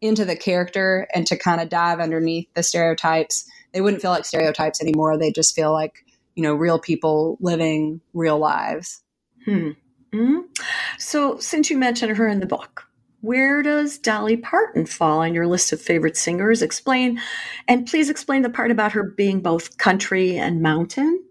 into 0.01 0.25
the 0.25 0.36
character 0.36 1.08
and 1.13 1.25
to 1.27 1.38
kind 1.38 1.62
of 1.62 1.70
dive 1.70 2.00
underneath 2.00 2.51
the 2.55 2.63
stereotypes, 2.63 3.46
they 3.74 3.81
wouldn't 3.81 4.01
feel 4.01 4.12
like 4.12 4.25
stereotypes 4.25 4.81
anymore. 4.81 5.17
They 5.17 5.31
just 5.31 5.55
feel 5.55 5.72
like, 5.72 6.05
you 6.36 6.43
know, 6.43 6.53
real 6.53 6.79
people 6.79 7.38
living 7.39 8.01
real 8.13 8.39
lives. 8.39 9.01
Hmm. 9.46 9.70
Mm-hmm. 10.13 10.39
So, 10.98 11.39
since 11.39 11.70
you 11.70 11.77
mentioned 11.77 12.17
her 12.17 12.27
in 12.27 12.41
the 12.41 12.46
book, 12.46 12.84
where 13.22 13.62
does 13.62 13.98
Dolly 13.98 14.36
Parton 14.36 14.86
fall 14.86 15.20
on 15.20 15.34
your 15.34 15.48
list 15.48 15.72
of 15.72 15.81
favorite 15.81 16.17
singers? 16.17 16.62
Explain, 16.62 17.22
and 17.67 17.88
please 17.88 18.10
explain 18.10 18.41
the 18.41 18.50
part 18.50 18.72
about 18.72 18.91
her 18.91 19.03
being 19.03 19.41
both 19.41 19.77
country 19.77 20.38
and 20.38 20.62
mountain. 20.62 21.24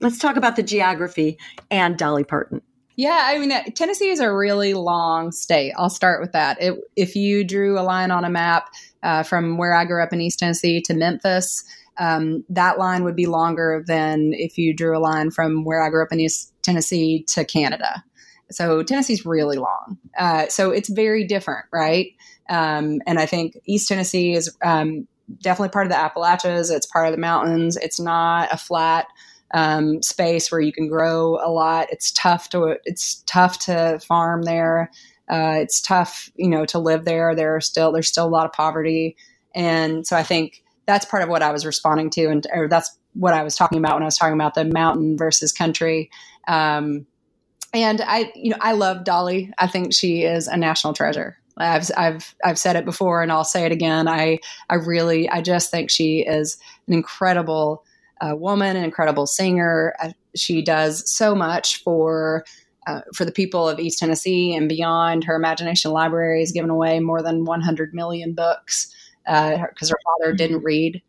Let's 0.00 0.18
talk 0.18 0.36
about 0.36 0.56
the 0.56 0.62
geography 0.62 1.38
and 1.70 1.96
Dolly 1.96 2.22
Parton. 2.22 2.60
Yeah, 2.96 3.24
I 3.26 3.38
mean, 3.38 3.72
Tennessee 3.74 4.08
is 4.08 4.20
a 4.20 4.32
really 4.32 4.72
long 4.72 5.30
state. 5.30 5.72
I'll 5.76 5.90
start 5.90 6.20
with 6.22 6.32
that. 6.32 6.60
It, 6.60 6.80
if 6.96 7.14
you 7.14 7.44
drew 7.44 7.78
a 7.78 7.82
line 7.82 8.10
on 8.10 8.24
a 8.24 8.30
map 8.30 8.68
uh, 9.02 9.22
from 9.22 9.58
where 9.58 9.74
I 9.74 9.84
grew 9.84 10.02
up 10.02 10.14
in 10.14 10.20
East 10.22 10.38
Tennessee 10.38 10.80
to 10.82 10.94
Memphis, 10.94 11.62
um, 11.98 12.44
that 12.48 12.78
line 12.78 13.04
would 13.04 13.16
be 13.16 13.26
longer 13.26 13.84
than 13.86 14.32
if 14.32 14.56
you 14.56 14.74
drew 14.74 14.96
a 14.96 15.00
line 15.00 15.30
from 15.30 15.64
where 15.64 15.82
I 15.82 15.90
grew 15.90 16.02
up 16.02 16.12
in 16.12 16.20
East 16.20 16.52
Tennessee 16.62 17.24
to 17.28 17.44
Canada. 17.44 18.02
So 18.50 18.82
Tennessee's 18.82 19.26
really 19.26 19.56
long. 19.56 19.98
Uh, 20.18 20.46
so 20.48 20.70
it's 20.70 20.88
very 20.88 21.24
different, 21.24 21.66
right? 21.72 22.12
Um, 22.48 23.00
and 23.06 23.18
I 23.18 23.26
think 23.26 23.58
East 23.66 23.88
Tennessee 23.88 24.32
is 24.32 24.56
um, 24.64 25.06
definitely 25.42 25.70
part 25.70 25.86
of 25.86 25.92
the 25.92 25.98
Appalachians. 25.98 26.70
It's 26.70 26.86
part 26.86 27.06
of 27.06 27.12
the 27.12 27.20
mountains. 27.20 27.76
It's 27.76 28.00
not 28.00 28.48
a 28.52 28.56
flat 28.56 29.06
um, 29.54 30.02
space 30.02 30.50
where 30.50 30.60
you 30.60 30.72
can 30.72 30.88
grow 30.88 31.38
a 31.42 31.50
lot. 31.50 31.88
It's 31.90 32.12
tough 32.12 32.50
to 32.50 32.76
it's 32.84 33.22
tough 33.26 33.58
to 33.60 34.00
farm 34.00 34.42
there. 34.42 34.90
Uh, 35.28 35.56
it's 35.58 35.80
tough, 35.80 36.30
you 36.36 36.48
know, 36.48 36.64
to 36.66 36.78
live 36.78 37.04
there. 37.04 37.34
There 37.34 37.56
are 37.56 37.60
still 37.60 37.92
there's 37.92 38.08
still 38.08 38.26
a 38.26 38.28
lot 38.28 38.46
of 38.46 38.52
poverty, 38.52 39.16
and 39.54 40.06
so 40.06 40.16
I 40.16 40.22
think 40.22 40.62
that's 40.86 41.04
part 41.04 41.22
of 41.22 41.28
what 41.28 41.42
I 41.42 41.50
was 41.50 41.66
responding 41.66 42.10
to, 42.10 42.26
and 42.26 42.46
or 42.52 42.68
that's 42.68 42.96
what 43.14 43.34
I 43.34 43.42
was 43.42 43.56
talking 43.56 43.78
about 43.78 43.94
when 43.94 44.02
I 44.02 44.06
was 44.06 44.18
talking 44.18 44.34
about 44.34 44.54
the 44.54 44.64
mountain 44.64 45.16
versus 45.16 45.52
country. 45.52 46.10
Um, 46.46 47.06
and 47.72 48.00
I, 48.00 48.32
you 48.34 48.50
know, 48.50 48.58
I 48.60 48.72
love 48.72 49.04
Dolly. 49.04 49.52
I 49.58 49.66
think 49.66 49.92
she 49.92 50.22
is 50.22 50.46
a 50.48 50.56
national 50.56 50.92
treasure. 50.92 51.38
I've, 51.58 51.90
I've, 51.96 52.34
I've 52.44 52.58
said 52.58 52.76
it 52.76 52.84
before 52.84 53.22
and 53.22 53.32
I'll 53.32 53.44
say 53.44 53.64
it 53.64 53.72
again. 53.72 54.08
I, 54.08 54.40
I 54.68 54.74
really, 54.74 55.28
I 55.28 55.40
just 55.40 55.70
think 55.70 55.90
she 55.90 56.20
is 56.20 56.58
an 56.86 56.94
incredible 56.94 57.84
uh, 58.20 58.34
woman, 58.36 58.76
an 58.76 58.84
incredible 58.84 59.26
singer. 59.26 59.94
Uh, 60.00 60.10
she 60.34 60.62
does 60.62 61.10
so 61.10 61.34
much 61.34 61.82
for, 61.82 62.44
uh, 62.86 63.00
for 63.14 63.24
the 63.24 63.32
people 63.32 63.68
of 63.68 63.78
East 63.78 63.98
Tennessee 63.98 64.54
and 64.54 64.68
beyond. 64.68 65.24
Her 65.24 65.36
Imagination 65.36 65.90
Library 65.90 66.40
has 66.40 66.52
given 66.52 66.70
away 66.70 67.00
more 67.00 67.22
than 67.22 67.44
100 67.44 67.94
million 67.94 68.32
books 68.32 68.92
because 69.24 69.90
uh, 69.90 69.94
her 69.94 70.00
father 70.04 70.30
mm-hmm. 70.30 70.36
didn't 70.36 70.62
read 70.62 71.02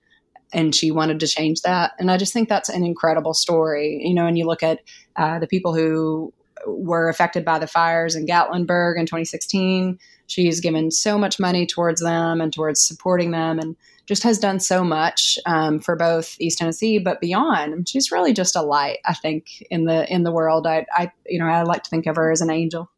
and 0.53 0.73
she 0.73 0.91
wanted 0.91 1.19
to 1.19 1.27
change 1.27 1.61
that. 1.61 1.91
And 1.99 2.09
I 2.09 2.17
just 2.17 2.33
think 2.33 2.49
that's 2.49 2.69
an 2.69 2.83
incredible 2.83 3.33
story. 3.33 4.01
You 4.03 4.13
know, 4.13 4.25
and 4.25 4.37
you 4.37 4.45
look 4.45 4.63
at 4.63 4.79
uh, 5.15 5.39
the 5.39 5.47
people 5.47 5.75
who 5.75 6.33
were 6.65 7.09
affected 7.09 7.45
by 7.45 7.59
the 7.59 7.67
fires 7.67 8.15
in 8.15 8.25
Gatlinburg 8.25 8.97
in 8.97 9.05
2016. 9.05 9.99
She's 10.27 10.59
given 10.59 10.91
so 10.91 11.17
much 11.17 11.39
money 11.39 11.65
towards 11.65 12.01
them 12.01 12.41
and 12.41 12.51
towards 12.51 12.85
supporting 12.85 13.31
them, 13.31 13.59
and 13.59 13.75
just 14.07 14.23
has 14.23 14.39
done 14.39 14.59
so 14.59 14.83
much 14.83 15.37
um, 15.45 15.79
for 15.79 15.95
both 15.95 16.35
East 16.39 16.57
Tennessee 16.57 16.97
but 16.97 17.21
beyond. 17.21 17.87
She's 17.87 18.11
really 18.11 18.33
just 18.33 18.55
a 18.55 18.61
light, 18.61 18.99
I 19.05 19.13
think, 19.13 19.61
in 19.69 19.85
the 19.85 20.11
in 20.11 20.23
the 20.23 20.31
world. 20.31 20.65
I, 20.65 20.85
I 20.93 21.11
you 21.25 21.39
know, 21.39 21.45
I 21.45 21.61
like 21.63 21.83
to 21.83 21.89
think 21.89 22.07
of 22.07 22.15
her 22.15 22.31
as 22.31 22.41
an 22.41 22.49
angel. 22.49 22.89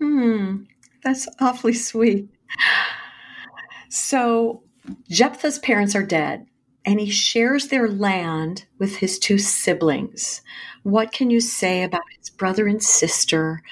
Hmm, 0.00 0.62
that's 1.04 1.28
awfully 1.40 1.74
sweet. 1.74 2.28
So 3.90 4.62
Jephthah's 5.10 5.58
parents 5.58 5.94
are 5.94 6.02
dead, 6.02 6.46
and 6.84 6.98
he 6.98 7.10
shares 7.10 7.68
their 7.68 7.88
land 7.88 8.64
with 8.78 8.96
his 8.96 9.18
two 9.18 9.38
siblings. 9.38 10.40
What 10.82 11.12
can 11.12 11.30
you 11.30 11.40
say 11.40 11.82
about 11.82 12.02
his 12.18 12.30
brother 12.30 12.66
and 12.66 12.82
sister 12.82 13.62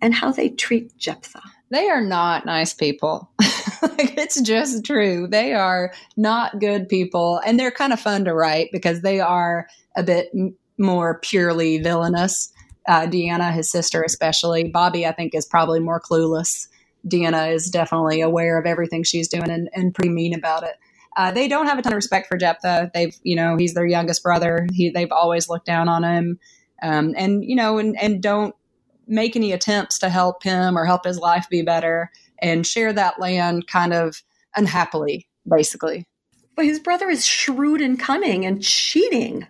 and 0.00 0.14
how 0.14 0.32
they 0.32 0.48
treat 0.48 0.96
Jephthah? 0.96 1.53
They 1.70 1.88
are 1.88 2.00
not 2.00 2.46
nice 2.46 2.74
people. 2.74 3.30
like 3.82 4.16
it's 4.18 4.40
just 4.40 4.84
true. 4.84 5.26
They 5.28 5.54
are 5.54 5.92
not 6.16 6.60
good 6.60 6.88
people. 6.88 7.40
And 7.44 7.58
they're 7.58 7.70
kind 7.70 7.92
of 7.92 8.00
fun 8.00 8.24
to 8.26 8.34
write 8.34 8.70
because 8.72 9.00
they 9.00 9.20
are 9.20 9.68
a 9.96 10.02
bit 10.02 10.30
m- 10.34 10.56
more 10.78 11.18
purely 11.20 11.78
villainous. 11.78 12.52
Uh, 12.86 13.06
Deanna, 13.06 13.52
his 13.52 13.70
sister, 13.70 14.02
especially. 14.02 14.64
Bobby, 14.64 15.06
I 15.06 15.12
think, 15.12 15.34
is 15.34 15.46
probably 15.46 15.80
more 15.80 16.00
clueless. 16.00 16.68
Deanna 17.08 17.52
is 17.52 17.70
definitely 17.70 18.20
aware 18.20 18.58
of 18.58 18.66
everything 18.66 19.02
she's 19.02 19.28
doing 19.28 19.50
and, 19.50 19.68
and 19.74 19.94
pretty 19.94 20.10
mean 20.10 20.34
about 20.34 20.62
it. 20.64 20.76
Uh, 21.16 21.30
they 21.30 21.48
don't 21.48 21.66
have 21.66 21.78
a 21.78 21.82
ton 21.82 21.92
of 21.92 21.96
respect 21.96 22.26
for 22.28 22.36
Jephthah. 22.36 22.90
They've, 22.92 23.16
you 23.22 23.36
know, 23.36 23.56
he's 23.56 23.74
their 23.74 23.86
youngest 23.86 24.22
brother. 24.22 24.66
He, 24.72 24.90
they've 24.90 25.12
always 25.12 25.48
looked 25.48 25.66
down 25.66 25.88
on 25.88 26.02
him 26.02 26.38
um, 26.84 27.14
and 27.16 27.44
you 27.44 27.56
know, 27.56 27.78
and 27.78 27.98
and 28.00 28.22
don't 28.22 28.54
make 29.06 29.36
any 29.36 29.52
attempts 29.52 29.98
to 30.00 30.08
help 30.08 30.42
him 30.42 30.76
or 30.76 30.84
help 30.84 31.04
his 31.04 31.18
life 31.18 31.46
be 31.50 31.62
better, 31.62 32.10
and 32.40 32.66
share 32.66 32.92
that 32.92 33.20
land 33.20 33.66
kind 33.66 33.92
of 33.92 34.22
unhappily, 34.56 35.26
basically. 35.48 36.06
But 36.56 36.66
his 36.66 36.78
brother 36.78 37.10
is 37.10 37.26
shrewd 37.26 37.80
and 37.80 37.98
cunning 37.98 38.46
and 38.46 38.62
cheating. 38.62 39.44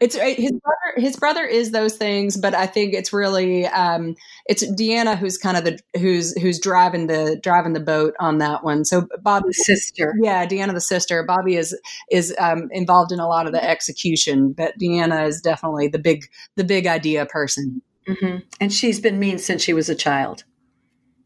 It's 0.00 0.14
his 0.14 0.52
brother. 0.52 0.94
His 0.96 1.16
brother 1.16 1.44
is 1.44 1.72
those 1.72 1.96
things, 1.96 2.36
but 2.36 2.54
I 2.54 2.66
think 2.66 2.94
it's 2.94 3.12
really 3.12 3.66
um, 3.66 4.14
it's 4.46 4.64
Deanna 4.64 5.18
who's 5.18 5.36
kind 5.36 5.56
of 5.56 5.64
the 5.64 5.80
who's 5.98 6.40
who's 6.40 6.60
driving 6.60 7.08
the 7.08 7.40
driving 7.42 7.72
the 7.72 7.80
boat 7.80 8.14
on 8.20 8.38
that 8.38 8.62
one. 8.62 8.84
So 8.84 9.08
Bobby's 9.20 9.66
sister, 9.66 10.14
yeah, 10.22 10.46
Deanna 10.46 10.74
the 10.74 10.80
sister. 10.80 11.24
Bobby 11.24 11.56
is 11.56 11.76
is 12.08 12.32
um, 12.38 12.68
involved 12.70 13.10
in 13.10 13.18
a 13.18 13.26
lot 13.26 13.46
of 13.46 13.52
the 13.52 13.64
execution, 13.68 14.52
but 14.52 14.78
Deanna 14.78 15.26
is 15.26 15.40
definitely 15.40 15.88
the 15.88 15.98
big 15.98 16.26
the 16.54 16.64
big 16.64 16.86
idea 16.86 17.26
person. 17.26 17.82
Mm-hmm. 18.08 18.38
And 18.60 18.72
she's 18.72 19.00
been 19.00 19.18
mean 19.18 19.38
since 19.38 19.62
she 19.62 19.72
was 19.72 19.88
a 19.88 19.94
child. 19.94 20.44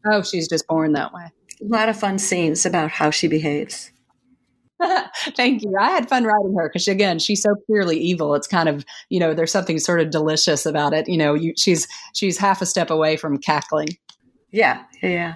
Oh, 0.05 0.21
she's 0.21 0.47
just 0.47 0.67
born 0.67 0.93
that 0.93 1.13
way. 1.13 1.31
A 1.61 1.65
lot 1.65 1.89
of 1.89 1.99
fun 1.99 2.19
scenes 2.19 2.65
about 2.65 2.89
how 2.89 3.09
she 3.09 3.27
behaves. 3.27 3.91
Thank 5.35 5.63
you. 5.63 5.75
I 5.77 5.91
had 5.91 6.07
fun 6.07 6.23
writing 6.23 6.55
her 6.57 6.69
because 6.69 6.87
again, 6.87 7.19
she's 7.19 7.41
so 7.41 7.55
purely 7.65 7.97
evil. 7.97 8.33
It's 8.35 8.47
kind 8.47 8.69
of 8.69 8.85
you 9.09 9.19
know, 9.19 9.33
there's 9.33 9.51
something 9.51 9.77
sort 9.77 9.99
of 9.99 10.09
delicious 10.09 10.65
about 10.65 10.93
it. 10.93 11.09
You 11.09 11.17
know, 11.17 11.33
you, 11.33 11.53
she's 11.57 11.87
she's 12.13 12.37
half 12.37 12.61
a 12.61 12.65
step 12.65 12.89
away 12.89 13.17
from 13.17 13.37
cackling. 13.37 13.89
Yeah, 14.51 14.83
yeah. 15.03 15.35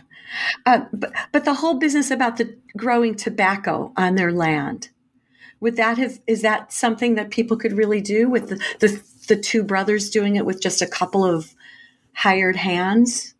Uh, 0.65 0.85
but 0.93 1.11
but 1.33 1.45
the 1.45 1.53
whole 1.53 1.75
business 1.75 2.09
about 2.09 2.37
the 2.37 2.57
growing 2.77 3.15
tobacco 3.15 3.91
on 3.97 4.15
their 4.15 4.31
land 4.31 4.89
would 5.63 5.77
that 5.77 5.97
have 5.97 6.19
is 6.27 6.41
that 6.41 6.73
something 6.73 7.15
that 7.15 7.31
people 7.31 7.55
could 7.55 7.71
really 7.71 8.01
do 8.01 8.29
with 8.29 8.49
the 8.49 8.55
the, 8.79 9.01
the 9.29 9.37
two 9.37 9.63
brothers 9.63 10.09
doing 10.09 10.35
it 10.35 10.45
with 10.45 10.61
just 10.61 10.81
a 10.81 10.85
couple 10.85 11.23
of 11.23 11.55
hired 12.13 12.57
hands? 12.57 13.33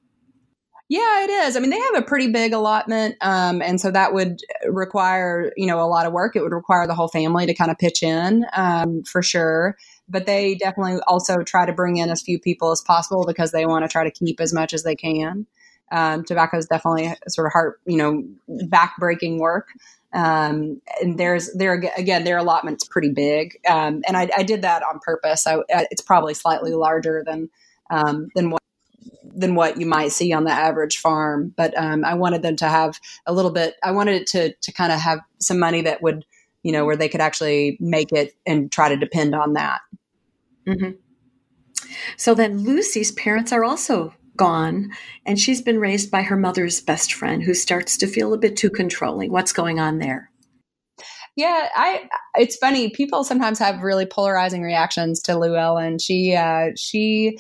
Yeah, 0.88 1.24
it 1.24 1.30
is. 1.30 1.58
I 1.58 1.60
mean, 1.60 1.70
they 1.70 1.80
have 1.80 1.96
a 1.96 2.02
pretty 2.02 2.32
big 2.32 2.54
allotment, 2.54 3.16
um, 3.22 3.62
and 3.62 3.80
so 3.80 3.92
that 3.92 4.14
would 4.14 4.40
require 4.66 5.52
you 5.58 5.68
know 5.68 5.82
a 5.82 5.88
lot 5.88 6.06
of 6.06 6.14
work. 6.14 6.38
It 6.38 6.42
would 6.42 6.54
require 6.54 6.88
the 6.88 6.96
whole 6.96 7.10
family 7.10 7.46
to 7.46 7.54
kind 7.54 7.70
of 7.70 7.78
pitch 7.78 8.02
in 8.02 8.46
um, 8.54 9.04
for 9.04 9.22
sure. 9.22 9.76
But 10.08 10.26
they 10.26 10.56
definitely 10.56 11.00
also 11.08 11.44
try 11.44 11.66
to 11.66 11.74
bring 11.74 11.98
in 11.98 12.10
as 12.10 12.22
few 12.22 12.40
people 12.40 12.72
as 12.72 12.82
possible 12.82 13.26
because 13.26 13.52
they 13.52 13.66
want 13.66 13.84
to 13.84 13.90
try 13.90 14.06
to 14.06 14.12
keep 14.12 14.40
as 14.40 14.54
much 14.54 14.74
as 14.74 14.84
they 14.84 14.96
can. 14.96 15.46
Um, 15.92 16.24
tobacco 16.24 16.58
is 16.58 16.68
definitely 16.68 17.14
sort 17.28 17.48
of 17.48 17.54
heart, 17.54 17.80
you 17.86 17.98
know, 17.98 18.24
backbreaking 18.68 19.40
work. 19.40 19.68
Um, 20.14 20.80
and 21.02 21.18
there's 21.18 21.52
there 21.54 21.74
again 21.98 22.24
their 22.24 22.38
allotment's 22.38 22.84
pretty 22.84 23.10
big, 23.10 23.58
um, 23.68 24.04
and 24.08 24.16
I, 24.16 24.30
I, 24.38 24.44
did 24.44 24.62
that 24.62 24.84
on 24.84 25.00
purpose. 25.00 25.48
I, 25.48 25.58
it's 25.70 26.04
probably 26.04 26.36
slightly 26.36 26.72
larger 26.74 27.24
than 27.26 27.50
um, 27.90 28.28
than 28.36 28.52
what 28.52 28.62
than 29.24 29.56
what 29.56 29.80
you 29.80 29.88
might 29.88 30.12
see 30.12 30.32
on 30.32 30.44
the 30.44 30.52
average 30.52 30.98
farm. 30.98 31.52
But 31.58 31.76
um, 31.76 32.06
I 32.06 32.14
wanted 32.14 32.44
them 32.44 32.56
to 32.58 32.68
have 32.68 33.00
a 33.26 33.34
little 33.34 33.50
bit. 33.50 33.76
I 33.84 33.92
wanted 33.92 34.22
it 34.22 34.28
to 34.28 34.54
to 34.54 34.72
kind 34.72 34.92
of 34.92 35.00
have 35.00 35.20
some 35.40 35.58
money 35.58 35.82
that 35.82 36.04
would, 36.04 36.26
you 36.62 36.72
know, 36.72 36.86
where 36.86 36.96
they 36.96 37.10
could 37.10 37.22
actually 37.22 37.78
make 37.80 38.12
it 38.12 38.36
and 38.46 38.72
try 38.72 38.90
to 38.90 38.98
depend 38.98 39.34
on 39.34 39.54
that. 39.54 39.82
Mm-hmm. 40.68 40.92
So 42.18 42.36
then 42.36 42.60
Lucy's 42.60 43.12
parents 43.12 43.52
are 43.52 43.64
also 43.64 44.14
gone, 44.36 44.92
and 45.26 45.40
she's 45.40 45.62
been 45.62 45.80
raised 45.80 46.12
by 46.12 46.22
her 46.24 46.38
mother's 46.38 46.82
best 46.82 47.14
friend, 47.14 47.44
who 47.44 47.54
starts 47.54 47.98
to 47.98 48.08
feel 48.08 48.34
a 48.34 48.38
bit 48.38 48.58
too 48.58 48.70
controlling. 48.70 49.32
What's 49.32 49.54
going 49.54 49.80
on 49.80 50.00
there? 50.00 50.30
Yeah, 51.36 51.70
I. 51.76 52.10
It's 52.38 52.58
funny. 52.58 52.90
People 52.90 53.24
sometimes 53.24 53.60
have 53.60 53.82
really 53.82 54.06
polarizing 54.06 54.62
reactions 54.62 55.22
to 55.24 55.38
Llewellyn. 55.38 56.00
She, 56.00 56.36
uh, 56.36 56.72
she 56.78 57.38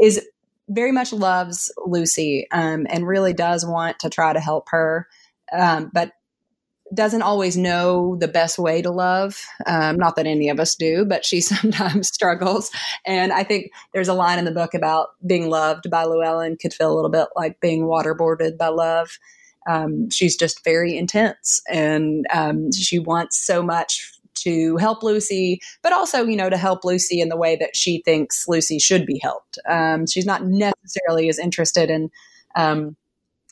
is 0.00 0.24
very 0.68 0.92
much 0.92 1.12
loves 1.12 1.72
Lucy 1.84 2.46
um, 2.52 2.86
and 2.88 3.06
really 3.06 3.32
does 3.32 3.66
want 3.66 3.98
to 4.00 4.10
try 4.10 4.32
to 4.32 4.40
help 4.40 4.68
her, 4.70 5.08
um, 5.52 5.90
but 5.92 6.12
doesn't 6.92 7.22
always 7.22 7.56
know 7.56 8.16
the 8.16 8.28
best 8.28 8.58
way 8.58 8.82
to 8.82 8.90
love. 8.90 9.40
Um, 9.66 9.96
not 9.96 10.16
that 10.16 10.26
any 10.26 10.48
of 10.48 10.58
us 10.58 10.74
do, 10.74 11.04
but 11.04 11.24
she 11.24 11.40
sometimes 11.40 12.08
struggles. 12.08 12.70
And 13.06 13.32
I 13.32 13.44
think 13.44 13.70
there's 13.92 14.08
a 14.08 14.14
line 14.14 14.38
in 14.38 14.44
the 14.44 14.50
book 14.50 14.74
about 14.74 15.08
being 15.26 15.48
loved 15.48 15.90
by 15.90 16.04
Llewellyn 16.04 16.56
could 16.56 16.74
feel 16.74 16.92
a 16.92 16.96
little 16.96 17.10
bit 17.10 17.28
like 17.36 17.60
being 17.60 17.84
waterboarded 17.84 18.58
by 18.58 18.68
love. 18.68 19.18
Um, 19.68 20.08
she's 20.10 20.36
just 20.36 20.64
very 20.64 20.96
intense 20.96 21.60
and 21.70 22.24
um, 22.32 22.72
she 22.72 22.98
wants 22.98 23.38
so 23.38 23.62
much 23.62 24.10
to 24.34 24.76
help 24.78 25.02
Lucy, 25.02 25.60
but 25.82 25.92
also, 25.92 26.24
you 26.24 26.36
know, 26.36 26.48
to 26.48 26.56
help 26.56 26.84
Lucy 26.84 27.20
in 27.20 27.28
the 27.28 27.36
way 27.36 27.56
that 27.56 27.76
she 27.76 28.02
thinks 28.04 28.48
Lucy 28.48 28.78
should 28.78 29.04
be 29.04 29.18
helped. 29.22 29.58
Um, 29.68 30.06
she's 30.06 30.24
not 30.24 30.44
necessarily 30.44 31.28
as 31.28 31.38
interested 31.38 31.90
in 31.90 32.10
um, 32.56 32.96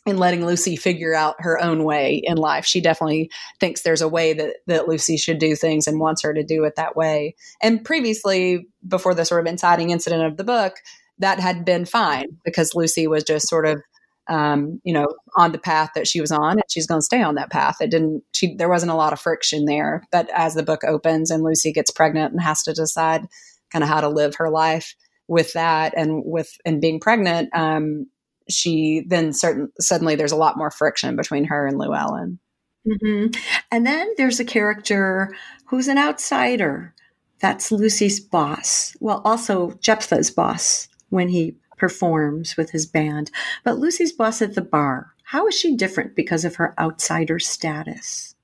and 0.08 0.18
letting 0.18 0.44
Lucy 0.44 0.76
figure 0.76 1.14
out 1.14 1.36
her 1.38 1.60
own 1.60 1.84
way 1.84 2.20
in 2.22 2.36
life. 2.36 2.64
She 2.64 2.80
definitely 2.80 3.30
thinks 3.60 3.82
there's 3.82 4.02
a 4.02 4.08
way 4.08 4.32
that, 4.32 4.56
that 4.66 4.88
Lucy 4.88 5.16
should 5.16 5.38
do 5.38 5.54
things 5.54 5.86
and 5.86 6.00
wants 6.00 6.22
her 6.22 6.34
to 6.34 6.42
do 6.42 6.64
it 6.64 6.76
that 6.76 6.96
way. 6.96 7.34
And 7.60 7.84
previously, 7.84 8.68
before 8.86 9.14
the 9.14 9.24
sort 9.24 9.40
of 9.40 9.46
inciting 9.46 9.90
incident 9.90 10.24
of 10.24 10.36
the 10.36 10.44
book, 10.44 10.74
that 11.18 11.40
had 11.40 11.64
been 11.64 11.84
fine 11.84 12.38
because 12.44 12.74
Lucy 12.74 13.06
was 13.06 13.24
just 13.24 13.48
sort 13.48 13.66
of, 13.66 13.82
um, 14.28 14.80
you 14.84 14.92
know, 14.92 15.06
on 15.36 15.52
the 15.52 15.58
path 15.58 15.90
that 15.94 16.06
she 16.06 16.20
was 16.20 16.30
on, 16.30 16.52
and 16.52 16.62
she's 16.68 16.86
going 16.86 17.00
to 17.00 17.04
stay 17.04 17.22
on 17.22 17.34
that 17.36 17.50
path. 17.50 17.76
It 17.80 17.90
didn't. 17.90 18.22
She 18.32 18.54
there 18.54 18.68
wasn't 18.68 18.92
a 18.92 18.96
lot 18.96 19.12
of 19.12 19.20
friction 19.20 19.64
there. 19.64 20.02
But 20.12 20.28
as 20.34 20.54
the 20.54 20.62
book 20.62 20.84
opens 20.84 21.30
and 21.30 21.42
Lucy 21.42 21.72
gets 21.72 21.90
pregnant 21.90 22.32
and 22.32 22.42
has 22.42 22.62
to 22.64 22.72
decide 22.72 23.26
kind 23.72 23.82
of 23.82 23.88
how 23.88 24.00
to 24.00 24.08
live 24.08 24.36
her 24.36 24.50
life 24.50 24.94
with 25.28 25.52
that 25.54 25.94
and 25.96 26.22
with 26.24 26.50
and 26.64 26.80
being 26.80 27.00
pregnant, 27.00 27.50
um, 27.54 28.06
she 28.48 29.04
then 29.06 29.32
certain 29.32 29.70
suddenly 29.80 30.14
there's 30.14 30.32
a 30.32 30.36
lot 30.36 30.56
more 30.56 30.70
friction 30.70 31.16
between 31.16 31.44
her 31.44 31.66
and 31.66 31.78
Llewellyn. 31.78 32.38
Mm-hmm. 32.86 33.38
And 33.70 33.86
then 33.86 34.12
there's 34.16 34.40
a 34.40 34.44
character 34.44 35.34
who's 35.66 35.88
an 35.88 35.98
outsider. 35.98 36.94
That's 37.40 37.70
Lucy's 37.70 38.20
boss. 38.20 38.96
Well, 39.00 39.20
also 39.24 39.72
Jephthah's 39.80 40.30
boss 40.30 40.88
when 41.10 41.28
he 41.28 41.56
performs 41.76 42.56
with 42.56 42.70
his 42.70 42.86
band. 42.86 43.30
But 43.64 43.78
Lucy's 43.78 44.12
boss 44.12 44.42
at 44.42 44.54
the 44.54 44.62
bar. 44.62 45.14
How 45.22 45.46
is 45.46 45.54
she 45.54 45.76
different 45.76 46.16
because 46.16 46.44
of 46.44 46.56
her 46.56 46.74
outsider 46.78 47.38
status? 47.38 48.34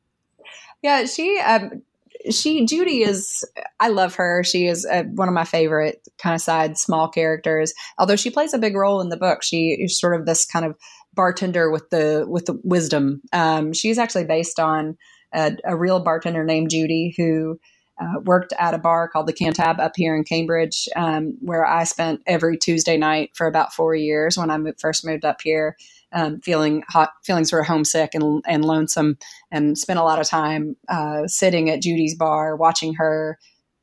Yeah, 0.82 1.06
she 1.06 1.38
um, 1.38 1.82
she 2.31 2.64
Judy 2.64 3.02
is 3.02 3.45
I 3.81 3.88
love 3.88 4.14
her. 4.16 4.43
She 4.45 4.66
is 4.66 4.87
a, 4.87 5.02
one 5.04 5.28
of 5.28 5.35
my 5.35 5.45
favorite 5.45 6.07
kind 6.19 6.35
of 6.35 6.40
side 6.40 6.78
small 6.78 7.09
characters. 7.09 7.73
Although 7.99 8.16
she 8.16 8.31
plays 8.31 8.54
a 8.54 8.59
big 8.59 8.76
role 8.76 9.00
in 9.00 9.09
the 9.09 9.16
book, 9.16 9.43
she 9.43 9.76
is 9.81 9.99
sort 9.99 10.19
of 10.19 10.26
this 10.26 10.47
kind 10.47 10.64
of 10.64 10.76
bartender 11.12 11.71
with 11.71 11.90
the 11.90 12.25
with 12.28 12.47
the 12.47 12.59
wisdom. 12.64 13.23
Um, 13.33 13.73
she's 13.73 13.99
actually 13.99 14.25
based 14.25 14.59
on 14.59 14.97
a, 15.33 15.52
a, 15.64 15.76
real 15.76 16.00
bartender 16.00 16.45
named 16.45 16.71
Judy 16.71 17.14
who. 17.16 17.59
Uh, 17.97 18.19
worked 18.25 18.52
at 18.59 18.75
a 18.75 18.78
bar 18.78 19.07
called 19.07 19.28
the 19.28 19.33
Cantab 19.33 19.78
up 19.78 19.93
here 19.95 20.16
in 20.16 20.25
Cambridge, 20.25 20.88
um, 20.97 21.38
where 21.38 21.64
I 21.64 21.85
spent 21.85 22.23
every 22.26 22.59
Tuesday 22.59 22.97
night 22.97 23.31
for 23.35 23.47
about 23.47 23.73
four 23.73 23.95
years 23.95 24.37
when 24.37 24.50
I 24.50 24.59
moved, 24.59 24.81
first 24.81 25.07
moved 25.07 25.25
up 25.25 25.40
here 25.40 25.76
um, 26.14 26.40
feeling 26.40 26.83
hot, 26.88 27.11
feeling 27.25 27.44
sort 27.44 27.61
of 27.61 27.66
homesick 27.66 28.14
and, 28.14 28.42
and 28.47 28.64
lonesome, 28.64 29.18
and 29.50 29.76
spent 29.76 29.99
a 29.99 30.04
lot 30.04 30.21
of 30.21 30.28
time 30.28 30.76
uh, 30.88 31.26
sitting 31.26 31.68
at 31.68 31.83
Judy's 31.83 32.14
bar, 32.14 32.56
watching 32.56 32.94
her 32.94 33.38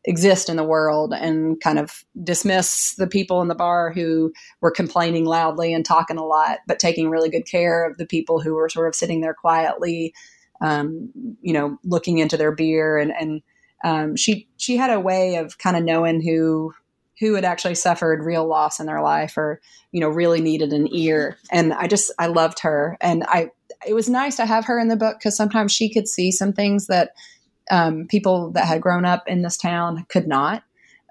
exist 0.06 0.50
in 0.50 0.56
the 0.56 0.64
world 0.64 1.14
and 1.14 1.62
kind 1.62 1.78
of 1.78 2.04
dismiss 2.24 2.96
the 2.96 3.06
people 3.06 3.42
in 3.42 3.48
the 3.48 3.56
bar 3.56 3.92
who 3.92 4.34
were 4.60 4.72
complaining 4.72 5.26
loudly 5.26 5.74
and 5.74 5.86
talking 5.86 6.18
a 6.18 6.26
lot, 6.26 6.60
but 6.68 6.80
taking 6.80 7.10
really 7.10 7.30
good 7.30 7.46
care 7.46 7.86
of 7.86 7.98
the 7.98 8.06
people 8.06 8.40
who 8.40 8.56
were 8.56 8.70
sort 8.70 8.88
of 8.88 8.96
sitting 8.96 9.22
there 9.22 9.36
quietly, 9.36 10.14
um, 10.62 11.12
you 11.42 11.54
know, 11.54 11.78
looking 11.84 12.18
into 12.18 12.36
their 12.36 12.52
beer. 12.52 12.98
And, 12.98 13.12
and 13.20 13.42
um, 13.84 14.16
she 14.16 14.48
she 14.58 14.78
had 14.78 14.90
a 14.90 15.00
way 15.00 15.36
of 15.36 15.58
kind 15.58 15.78
of 15.78 15.84
knowing 15.84 16.22
who 16.22 16.74
who 17.22 17.36
had 17.36 17.46
actually 17.46 17.76
suffered 17.76 18.26
real 18.26 18.46
loss 18.46 18.80
in 18.80 18.88
their 18.88 19.02
life 19.02 19.38
or 19.38 19.62
you 19.94 20.02
know 20.02 20.10
really 20.10 20.42
needed 20.42 20.74
an 20.74 20.94
ear. 20.94 21.38
And 21.52 21.72
i 21.72 21.88
just 21.88 22.12
i 22.20 22.28
loved 22.28 22.60
her. 22.60 22.98
And 23.00 23.24
i 23.28 23.52
it 23.88 23.94
was 23.94 24.10
nice 24.10 24.36
to 24.36 24.46
have 24.46 24.66
her 24.66 24.78
in 24.78 24.90
the 24.90 24.98
book 24.98 25.20
because 25.20 25.38
sometimes 25.38 25.72
she 25.72 25.92
could 25.92 26.08
see 26.08 26.32
some 26.32 26.52
things 26.52 26.88
that 26.88 27.12
um, 27.70 28.08
people 28.08 28.52
that 28.52 28.68
had 28.68 28.82
grown 28.82 29.06
up 29.06 29.24
in 29.28 29.44
this 29.44 29.56
town 29.56 30.06
could 30.10 30.28
not. 30.28 30.64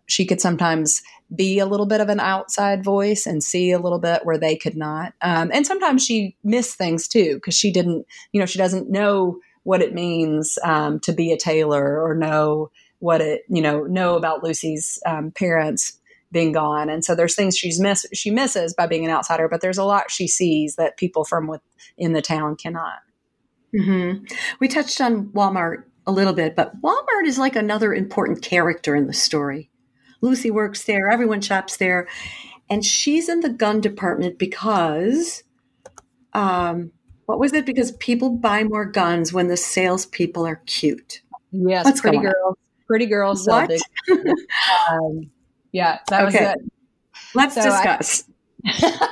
She 0.07 0.27
could 0.27 0.41
sometimes 0.41 1.03
be 1.35 1.59
a 1.59 1.67
little 1.67 1.87
bit 1.87 2.01
of 2.01 2.09
an 2.09 2.21
outside 2.21 2.85
voice 2.85 3.25
and 3.27 3.43
see 3.43 3.71
a 3.71 3.79
little 3.79 4.01
bit 4.01 4.25
where 4.25 4.39
they 4.39 4.57
could 4.57 4.77
not. 4.77 5.15
Um, 5.23 5.51
and 5.55 5.67
sometimes 5.67 6.05
she 6.05 6.37
missed 6.43 6.77
things 6.77 7.07
too 7.07 7.35
because 7.35 7.57
she 7.57 7.73
didn't 7.73 8.05
you 8.33 8.41
know 8.41 8.47
she 8.47 8.59
doesn't 8.59 8.91
know 8.91 9.39
what 9.63 9.83
it 9.83 9.95
means 9.95 10.59
um, 10.65 10.99
to 11.01 11.13
be 11.13 11.33
a 11.33 11.39
Taylor 11.39 12.03
or 12.03 12.15
know 12.15 12.71
what 13.01 13.21
it 13.21 13.43
you 13.49 13.63
know 13.63 13.85
know 13.85 14.15
about 14.17 14.45
lucy's 14.45 14.99
um, 15.07 15.31
parents 15.33 15.99
being 16.33 16.53
gone. 16.53 16.89
And 16.89 17.05
so 17.05 17.15
there's 17.15 17.35
things 17.35 17.57
she's 17.57 17.81
miss 17.81 18.07
she 18.13 18.31
misses 18.31 18.75
by 18.75 18.87
being 18.87 19.05
an 19.05 19.11
outsider, 19.11 19.49
but 19.49 19.61
there's 19.61 19.79
a 19.79 19.85
lot 19.85 20.11
she 20.11 20.29
sees 20.29 20.77
that 20.77 20.97
people 20.97 21.25
from 21.25 21.47
within 21.47 22.13
the 22.13 22.23
town 22.23 22.57
cannot. 22.57 22.99
Mm-hmm. 23.75 24.25
We 24.59 24.69
touched 24.69 25.01
on 25.01 25.27
Walmart 25.29 25.85
a 26.07 26.13
little 26.13 26.33
bit, 26.33 26.57
but 26.57 26.81
Walmart 26.83 27.27
is 27.27 27.39
like 27.39 27.57
another 27.57 27.95
important 27.95 28.43
character 28.43 28.95
in 28.95 29.07
the 29.07 29.13
story. 29.13 29.71
Lucy 30.21 30.51
works 30.51 30.85
there, 30.85 31.11
everyone 31.11 31.41
shops 31.41 31.77
there, 31.77 32.09
and 32.69 32.85
she's 32.85 33.29
in 33.29 33.41
the 33.41 33.49
gun 33.49 33.81
department 33.81 34.39
because, 34.39 35.43
um, 36.35 36.93
what 37.27 37.39
was 37.39 37.53
it? 37.53 37.65
Because 37.65 37.93
people 37.93 38.31
buy 38.31 38.65
more 38.65 38.85
guns 38.85 39.33
when 39.33 39.49
the 39.49 39.57
salespeople 39.57 40.47
are 40.47 40.63
cute. 40.67 41.23
Yes, 41.53 41.85
What's 41.85 42.01
pretty 42.01 42.19
girls. 42.19 42.57
Pretty 42.87 43.07
girls. 43.07 43.47
What? 43.47 43.71
um, 44.91 45.31
yeah, 45.73 45.99
that 46.09 46.27
okay. 46.27 46.45
was 46.45 46.55
it. 46.55 46.73
Let's 47.35 47.55
so 47.55 47.63
discuss. 47.63 48.25
I, 48.67 49.07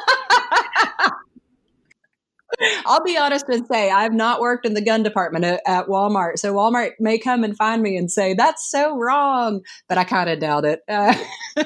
I'll 2.86 3.04
be 3.04 3.16
honest 3.16 3.48
and 3.48 3.66
say 3.66 3.90
I've 3.90 4.12
not 4.12 4.40
worked 4.40 4.66
in 4.66 4.74
the 4.74 4.80
gun 4.80 5.02
department 5.02 5.44
at, 5.44 5.60
at, 5.66 5.86
Walmart, 5.86 6.38
so 6.38 6.54
Walmart 6.54 6.92
may 6.98 7.18
come 7.18 7.44
and 7.44 7.56
find 7.56 7.82
me 7.82 7.96
and 7.96 8.10
say 8.10 8.34
that's 8.34 8.68
so 8.68 8.96
wrong, 8.96 9.60
but 9.88 9.96
I 9.98 10.04
kind 10.04 10.28
of 10.28 10.40
doubt 10.40 10.64
it. 10.64 10.80
Uh, 10.88 11.14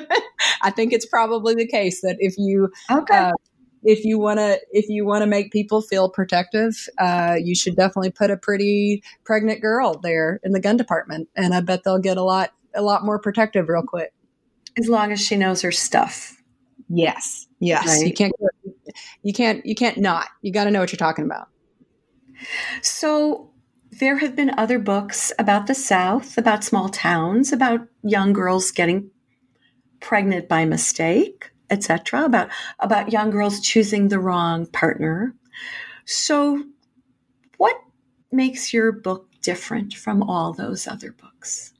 I 0.62 0.70
think 0.70 0.92
it's 0.92 1.06
probably 1.06 1.54
the 1.54 1.66
case 1.66 2.02
that 2.02 2.16
if 2.18 2.34
you 2.36 2.70
okay. 2.90 3.16
Uh, 3.16 3.32
if 3.84 4.04
you 4.04 4.18
want 4.18 4.38
to 4.38 4.60
if 4.70 4.88
you 4.88 5.04
want 5.04 5.22
to 5.22 5.26
make 5.26 5.50
people 5.50 5.82
feel 5.82 6.08
protective, 6.08 6.88
uh, 6.98 7.36
you 7.42 7.54
should 7.54 7.74
definitely 7.74 8.10
put 8.10 8.30
a 8.30 8.36
pretty 8.36 9.02
pregnant 9.24 9.60
girl 9.60 9.98
there 10.00 10.40
in 10.44 10.52
the 10.52 10.60
gun 10.60 10.76
department, 10.76 11.28
and 11.34 11.54
I 11.54 11.60
bet 11.60 11.82
they'll 11.84 11.98
get 11.98 12.16
a 12.16 12.22
lot 12.22 12.50
a 12.74 12.82
lot 12.82 13.04
more 13.04 13.18
protective 13.18 13.68
real 13.68 13.82
quick. 13.82 14.12
As 14.78 14.88
long 14.88 15.12
as 15.12 15.20
she 15.20 15.36
knows 15.36 15.62
her 15.62 15.72
stuff. 15.72 16.36
Yes. 16.88 17.46
Yes. 17.60 17.86
Right? 17.86 18.06
You 18.06 18.12
can't 18.12 18.32
you 19.22 19.32
can't 19.32 19.64
you 19.64 19.74
can't 19.74 19.98
not. 19.98 20.28
You 20.42 20.52
got 20.52 20.64
to 20.64 20.70
know 20.70 20.80
what 20.80 20.92
you're 20.92 20.98
talking 20.98 21.24
about. 21.24 21.48
So 22.82 23.50
there 23.90 24.18
have 24.18 24.34
been 24.34 24.52
other 24.56 24.78
books 24.78 25.32
about 25.38 25.66
the 25.66 25.74
South, 25.74 26.38
about 26.38 26.64
small 26.64 26.88
towns, 26.88 27.52
about 27.52 27.86
young 28.02 28.32
girls 28.32 28.70
getting 28.70 29.10
pregnant 30.00 30.48
by 30.48 30.64
mistake, 30.64 31.50
etc., 31.70 32.24
about 32.24 32.48
about 32.80 33.12
young 33.12 33.30
girls 33.30 33.60
choosing 33.60 34.08
the 34.08 34.18
wrong 34.18 34.66
partner. 34.66 35.34
So 36.04 36.64
what 37.58 37.76
makes 38.30 38.72
your 38.72 38.92
book 38.92 39.28
different 39.40 39.94
from 39.94 40.22
all 40.22 40.52
those 40.52 40.86
other 40.88 41.12
books? 41.12 41.72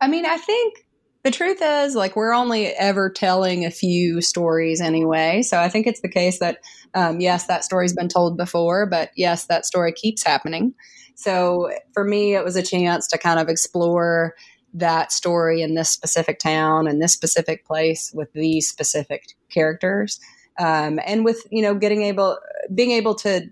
I 0.00 0.08
mean, 0.08 0.26
I 0.26 0.36
think 0.36 0.86
the 1.24 1.30
truth 1.30 1.58
is, 1.62 1.94
like, 1.94 2.16
we're 2.16 2.34
only 2.34 2.66
ever 2.68 3.08
telling 3.08 3.64
a 3.64 3.70
few 3.70 4.20
stories 4.20 4.80
anyway. 4.80 5.42
So 5.42 5.60
I 5.60 5.68
think 5.68 5.86
it's 5.86 6.00
the 6.00 6.08
case 6.08 6.40
that, 6.40 6.58
um, 6.94 7.20
yes, 7.20 7.46
that 7.46 7.64
story's 7.64 7.94
been 7.94 8.08
told 8.08 8.36
before, 8.36 8.86
but 8.86 9.10
yes, 9.16 9.46
that 9.46 9.64
story 9.64 9.92
keeps 9.92 10.24
happening. 10.24 10.74
So 11.14 11.70
for 11.92 12.04
me, 12.04 12.34
it 12.34 12.44
was 12.44 12.56
a 12.56 12.62
chance 12.62 13.06
to 13.08 13.18
kind 13.18 13.38
of 13.38 13.48
explore 13.48 14.34
that 14.74 15.12
story 15.12 15.62
in 15.62 15.74
this 15.74 15.90
specific 15.90 16.38
town 16.38 16.86
and 16.86 17.00
this 17.00 17.12
specific 17.12 17.64
place 17.66 18.10
with 18.14 18.32
these 18.32 18.68
specific 18.68 19.26
characters. 19.50 20.18
Um, 20.58 20.98
and 21.06 21.24
with, 21.24 21.46
you 21.50 21.62
know, 21.62 21.74
getting 21.74 22.02
able, 22.02 22.38
being 22.74 22.90
able 22.90 23.14
to 23.16 23.48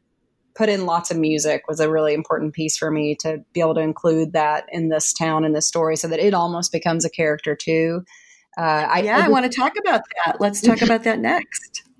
put 0.54 0.68
in 0.68 0.86
lots 0.86 1.10
of 1.10 1.16
music 1.16 1.62
was 1.68 1.80
a 1.80 1.90
really 1.90 2.14
important 2.14 2.52
piece 2.52 2.76
for 2.76 2.90
me 2.90 3.14
to 3.20 3.44
be 3.52 3.60
able 3.60 3.74
to 3.74 3.80
include 3.80 4.32
that 4.32 4.64
in 4.72 4.88
this 4.88 5.12
town 5.12 5.44
in 5.44 5.52
this 5.52 5.66
story 5.66 5.96
so 5.96 6.08
that 6.08 6.18
it 6.18 6.34
almost 6.34 6.72
becomes 6.72 7.04
a 7.04 7.10
character 7.10 7.54
too. 7.54 8.04
Uh, 8.58 8.86
I, 8.90 9.02
yeah, 9.02 9.18
I, 9.18 9.26
I 9.26 9.28
want 9.28 9.50
to 9.50 9.56
talk 9.56 9.74
about 9.78 10.02
that. 10.24 10.40
Let's 10.40 10.60
talk 10.60 10.82
about 10.82 11.04
that 11.04 11.18
next. 11.18 11.82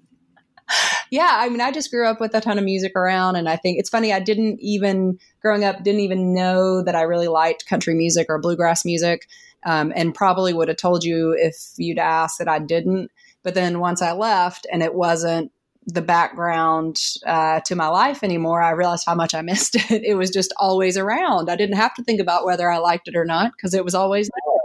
Yeah, 1.13 1.29
I 1.29 1.49
mean, 1.49 1.61
I 1.61 1.73
just 1.73 1.91
grew 1.91 2.07
up 2.07 2.21
with 2.21 2.35
a 2.35 2.41
ton 2.41 2.57
of 2.57 2.65
music 2.65 2.93
around, 2.95 3.35
and 3.35 3.49
I 3.49 3.57
think 3.57 3.81
it's 3.81 3.91
funny. 3.91 4.13
I 4.13 4.21
didn't 4.21 4.61
even 4.61 5.19
growing 5.43 5.65
up 5.65 5.83
didn't 5.83 6.03
even 6.03 6.33
know 6.33 6.85
that 6.85 6.95
I 6.95 7.03
really 7.03 7.27
liked 7.27 7.67
country 7.67 7.95
music 7.95 8.27
or 8.29 8.39
bluegrass 8.39 8.85
music, 8.85 9.27
um, 9.67 9.93
and 9.97 10.15
probably 10.15 10.53
would 10.53 10.69
have 10.69 10.77
told 10.77 11.03
you 11.03 11.35
if 11.37 11.57
you'd 11.77 11.99
asked 11.99 12.39
that 12.39 12.49
I 12.49 12.61
didn't. 12.61 13.11
But 13.43 13.55
then 13.55 13.81
once 13.81 14.03
I 14.03 14.13
left, 14.13 14.69
and 14.73 14.85
it 14.85 14.95
wasn't 14.95 15.51
the 15.87 16.03
background 16.03 17.01
uh, 17.27 17.61
to 17.61 17.75
my 17.75 17.89
life 17.89 18.23
anymore, 18.23 18.63
I 18.63 18.71
realized 18.71 19.07
how 19.07 19.15
much 19.15 19.35
I 19.35 19.43
missed 19.43 19.77
it. 19.91 20.03
It 20.05 20.15
was 20.15 20.31
just 20.31 20.53
always 20.57 20.97
around. 20.97 21.51
I 21.51 21.57
didn't 21.57 21.77
have 21.77 21.95
to 21.95 22.05
think 22.05 22.21
about 22.21 22.45
whether 22.45 22.71
I 22.71 22.79
liked 22.79 23.09
it 23.09 23.17
or 23.17 23.25
not 23.25 23.53
because 23.57 23.75
it 23.75 23.85
was 23.85 23.95
always 23.95 24.29
there. 24.29 24.61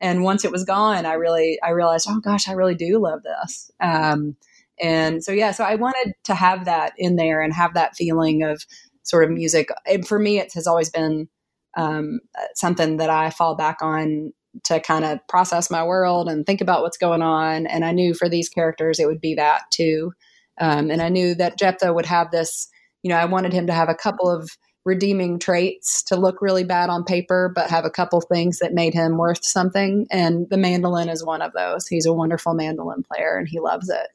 And 0.00 0.24
once 0.24 0.44
it 0.44 0.50
was 0.50 0.64
gone, 0.64 1.06
I 1.06 1.14
really, 1.14 1.58
I 1.62 1.70
realized, 1.70 2.08
oh 2.10 2.20
gosh, 2.20 2.48
I 2.48 2.52
really 2.52 2.74
do 2.74 2.98
love 2.98 3.22
this. 3.22 3.70
Um, 3.80 4.36
and 4.80 5.22
so, 5.22 5.30
yeah, 5.30 5.52
so 5.52 5.62
I 5.62 5.76
wanted 5.76 6.14
to 6.24 6.34
have 6.34 6.64
that 6.64 6.92
in 6.98 7.14
there 7.14 7.40
and 7.40 7.52
have 7.52 7.74
that 7.74 7.94
feeling 7.94 8.42
of 8.42 8.66
sort 9.04 9.22
of 9.22 9.30
music. 9.30 9.68
And 9.86 10.06
for 10.06 10.18
me, 10.18 10.40
it 10.40 10.52
has 10.54 10.66
always 10.66 10.90
been 10.90 11.28
um, 11.76 12.18
something 12.56 12.96
that 12.96 13.10
I 13.10 13.30
fall 13.30 13.54
back 13.54 13.78
on 13.80 14.32
to 14.64 14.80
kind 14.80 15.04
of 15.04 15.26
process 15.28 15.70
my 15.70 15.84
world 15.84 16.28
and 16.28 16.44
think 16.44 16.60
about 16.60 16.82
what's 16.82 16.98
going 16.98 17.22
on. 17.22 17.66
And 17.66 17.84
I 17.84 17.92
knew 17.92 18.12
for 18.12 18.28
these 18.28 18.48
characters, 18.48 18.98
it 18.98 19.06
would 19.06 19.20
be 19.20 19.34
that 19.36 19.62
too. 19.70 20.12
Um, 20.60 20.90
and 20.90 21.00
I 21.00 21.08
knew 21.08 21.34
that 21.34 21.58
Jephthah 21.58 21.92
would 21.92 22.06
have 22.06 22.30
this, 22.30 22.68
you 23.02 23.08
know, 23.08 23.16
I 23.16 23.24
wanted 23.24 23.52
him 23.52 23.66
to 23.66 23.72
have 23.72 23.88
a 23.88 23.94
couple 23.94 24.30
of 24.30 24.50
redeeming 24.84 25.38
traits 25.38 26.02
to 26.02 26.16
look 26.16 26.42
really 26.42 26.64
bad 26.64 26.90
on 26.90 27.04
paper, 27.04 27.50
but 27.54 27.70
have 27.70 27.84
a 27.84 27.90
couple 27.90 28.20
things 28.20 28.58
that 28.58 28.74
made 28.74 28.94
him 28.94 29.16
worth 29.16 29.44
something. 29.44 30.06
And 30.10 30.48
the 30.50 30.56
mandolin 30.56 31.08
is 31.08 31.24
one 31.24 31.42
of 31.42 31.52
those. 31.52 31.86
He's 31.86 32.06
a 32.06 32.12
wonderful 32.12 32.54
mandolin 32.54 33.04
player 33.04 33.36
and 33.36 33.48
he 33.48 33.60
loves 33.60 33.88
it. 33.88 34.08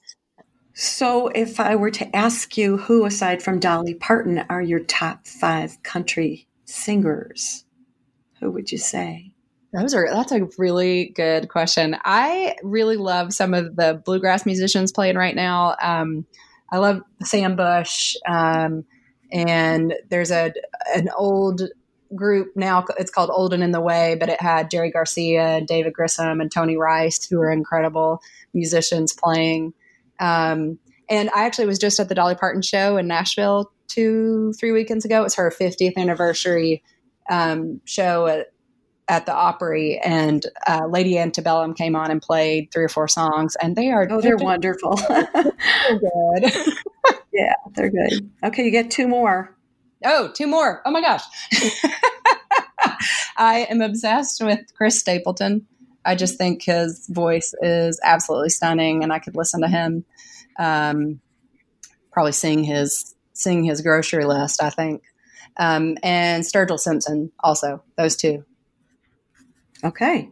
So, 0.73 1.29
if 1.29 1.59
I 1.59 1.75
were 1.75 1.89
to 1.89 2.15
ask 2.15 2.55
you 2.55 2.77
who, 2.77 3.05
aside 3.05 3.41
from 3.41 3.59
Dolly 3.59 3.95
Parton, 3.95 4.45
are 4.47 4.61
your 4.61 4.79
top 4.79 5.25
five 5.25 5.81
country 5.81 6.47
singers, 6.65 7.65
who 8.39 8.51
would 8.51 8.71
you 8.71 8.77
say? 8.77 9.31
Those 9.73 9.93
are 9.93 10.07
that's 10.09 10.31
a 10.31 10.47
really 10.57 11.09
good 11.15 11.49
question. 11.49 11.97
I 12.03 12.55
really 12.63 12.97
love 12.97 13.33
some 13.33 13.53
of 13.53 13.75
the 13.75 14.01
bluegrass 14.05 14.45
musicians 14.45 14.91
playing 14.91 15.17
right 15.17 15.35
now. 15.35 15.75
Um, 15.81 16.25
I 16.71 16.77
love 16.77 17.01
Sam 17.23 17.55
Bush, 17.55 18.15
um, 18.27 18.85
and 19.31 19.93
there's 20.09 20.31
a 20.31 20.53
an 20.95 21.09
old 21.15 21.61
group 22.15 22.53
now. 22.55 22.85
It's 22.97 23.11
called 23.11 23.29
Old 23.29 23.53
and 23.53 23.61
in 23.61 23.71
the 23.71 23.81
Way, 23.81 24.15
but 24.17 24.29
it 24.29 24.41
had 24.41 24.71
Jerry 24.71 24.89
Garcia, 24.89 25.61
David 25.61 25.93
Grisman, 25.93 26.41
and 26.41 26.51
Tony 26.51 26.77
Rice, 26.77 27.27
who 27.27 27.39
are 27.39 27.51
incredible 27.51 28.21
musicians 28.53 29.13
playing. 29.13 29.73
Um, 30.19 30.79
and 31.09 31.29
I 31.35 31.45
actually 31.45 31.67
was 31.67 31.79
just 31.79 31.99
at 31.99 32.09
the 32.09 32.15
Dolly 32.15 32.35
Parton 32.35 32.61
show 32.61 32.97
in 32.97 33.07
Nashville 33.07 33.71
two, 33.87 34.53
three 34.59 34.71
weekends 34.71 35.05
ago. 35.05 35.21
It 35.21 35.23
was 35.23 35.35
her 35.35 35.51
50th 35.51 35.95
anniversary 35.97 36.83
um, 37.29 37.81
show 37.85 38.27
at, 38.27 38.47
at 39.09 39.25
the 39.25 39.33
Opry, 39.33 39.99
and 39.99 40.45
uh, 40.67 40.85
Lady 40.87 41.17
Antebellum 41.17 41.73
came 41.73 41.95
on 41.95 42.11
and 42.11 42.21
played 42.21 42.69
three 42.71 42.83
or 42.83 42.89
four 42.89 43.07
songs, 43.07 43.55
and 43.61 43.75
they 43.75 43.89
are 43.89 44.07
oh, 44.09 44.21
they're, 44.21 44.37
they're 44.37 44.45
wonderful. 44.45 44.95
they're 45.09 45.99
good. 45.99 46.51
yeah, 47.33 47.53
they're 47.73 47.89
good. 47.89 48.29
Okay, 48.43 48.65
you 48.65 48.71
get 48.71 48.91
two 48.91 49.07
more. 49.07 49.55
Oh, 50.03 50.31
two 50.33 50.47
more. 50.47 50.81
Oh 50.85 50.91
my 50.91 51.01
gosh. 51.01 51.23
I 53.37 53.67
am 53.69 53.81
obsessed 53.81 54.43
with 54.43 54.59
Chris 54.75 54.99
Stapleton. 54.99 55.65
I 56.05 56.15
just 56.15 56.37
think 56.37 56.63
his 56.63 57.07
voice 57.07 57.53
is 57.61 57.99
absolutely 58.03 58.49
stunning, 58.49 59.03
and 59.03 59.13
I 59.13 59.19
could 59.19 59.35
listen 59.35 59.61
to 59.61 59.67
him 59.67 60.05
um, 60.59 61.21
probably 62.11 62.31
sing 62.31 62.63
his 62.63 63.15
sing 63.33 63.63
his 63.63 63.81
grocery 63.81 64.25
list. 64.25 64.61
I 64.61 64.69
think, 64.69 65.03
um, 65.57 65.97
and 66.03 66.43
Sturgill 66.43 66.79
Simpson 66.79 67.31
also. 67.41 67.83
Those 67.95 68.15
two. 68.15 68.43
Okay, 69.83 70.31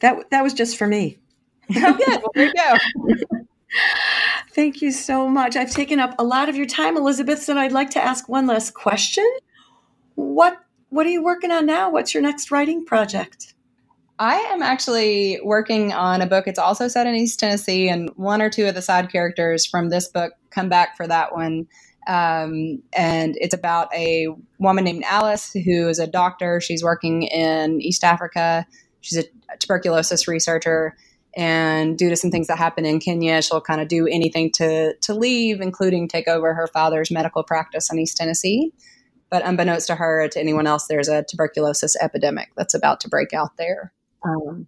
that 0.00 0.30
that 0.30 0.42
was 0.42 0.54
just 0.54 0.76
for 0.76 0.86
me. 0.86 1.18
oh, 1.76 1.94
good. 1.94 2.08
Well, 2.08 2.32
there 2.34 2.46
you 2.46 2.54
go. 2.54 2.76
Thank 4.52 4.82
you 4.82 4.90
so 4.90 5.28
much. 5.28 5.56
I've 5.56 5.70
taken 5.70 6.00
up 6.00 6.14
a 6.18 6.24
lot 6.24 6.48
of 6.48 6.56
your 6.56 6.66
time, 6.66 6.96
Elizabeth, 6.96 7.48
and 7.48 7.58
I'd 7.58 7.72
like 7.72 7.90
to 7.90 8.02
ask 8.02 8.28
one 8.28 8.46
last 8.46 8.74
question. 8.74 9.28
What 10.16 10.58
what 10.88 11.06
are 11.06 11.10
you 11.10 11.22
working 11.22 11.52
on 11.52 11.66
now? 11.66 11.90
What's 11.90 12.12
your 12.12 12.22
next 12.22 12.50
writing 12.50 12.84
project? 12.84 13.54
I 14.18 14.34
am 14.34 14.60
actually 14.62 15.40
working 15.42 15.92
on 15.92 16.20
a 16.20 16.26
book. 16.26 16.46
It's 16.46 16.58
also 16.58 16.88
set 16.88 17.06
in 17.06 17.14
East 17.14 17.40
Tennessee, 17.40 17.88
and 17.88 18.10
one 18.16 18.42
or 18.42 18.50
two 18.50 18.66
of 18.66 18.74
the 18.74 18.82
side 18.82 19.10
characters 19.10 19.64
from 19.64 19.88
this 19.88 20.08
book 20.08 20.34
come 20.50 20.68
back 20.68 20.96
for 20.96 21.06
that 21.06 21.32
one. 21.34 21.68
Um, 22.06 22.82
and 22.92 23.36
it's 23.40 23.54
about 23.54 23.94
a 23.94 24.28
woman 24.58 24.84
named 24.84 25.04
Alice 25.06 25.52
who 25.52 25.88
is 25.88 25.98
a 25.98 26.06
doctor. 26.06 26.60
She's 26.60 26.82
working 26.82 27.24
in 27.24 27.80
East 27.80 28.04
Africa. 28.04 28.66
She's 29.00 29.18
a 29.18 29.24
tuberculosis 29.58 30.26
researcher, 30.26 30.96
and 31.36 31.96
due 31.96 32.10
to 32.10 32.16
some 32.16 32.30
things 32.30 32.48
that 32.48 32.58
happen 32.58 32.84
in 32.84 33.00
Kenya, 33.00 33.40
she'll 33.42 33.60
kind 33.60 33.80
of 33.80 33.88
do 33.88 34.06
anything 34.06 34.50
to 34.52 34.94
to 34.94 35.14
leave, 35.14 35.60
including 35.60 36.08
take 36.08 36.28
over 36.28 36.54
her 36.54 36.66
father's 36.66 37.10
medical 37.10 37.42
practice 37.42 37.92
in 37.92 37.98
East 37.98 38.16
Tennessee. 38.16 38.72
But 39.30 39.44
unbeknownst 39.44 39.86
to 39.86 39.94
her, 39.94 40.26
to 40.28 40.40
anyone 40.40 40.66
else, 40.66 40.86
there's 40.88 41.08
a 41.08 41.22
tuberculosis 41.22 41.96
epidemic 42.00 42.50
that's 42.56 42.74
about 42.74 43.00
to 43.00 43.08
break 43.08 43.32
out 43.32 43.56
there. 43.58 43.92
Um, 44.24 44.66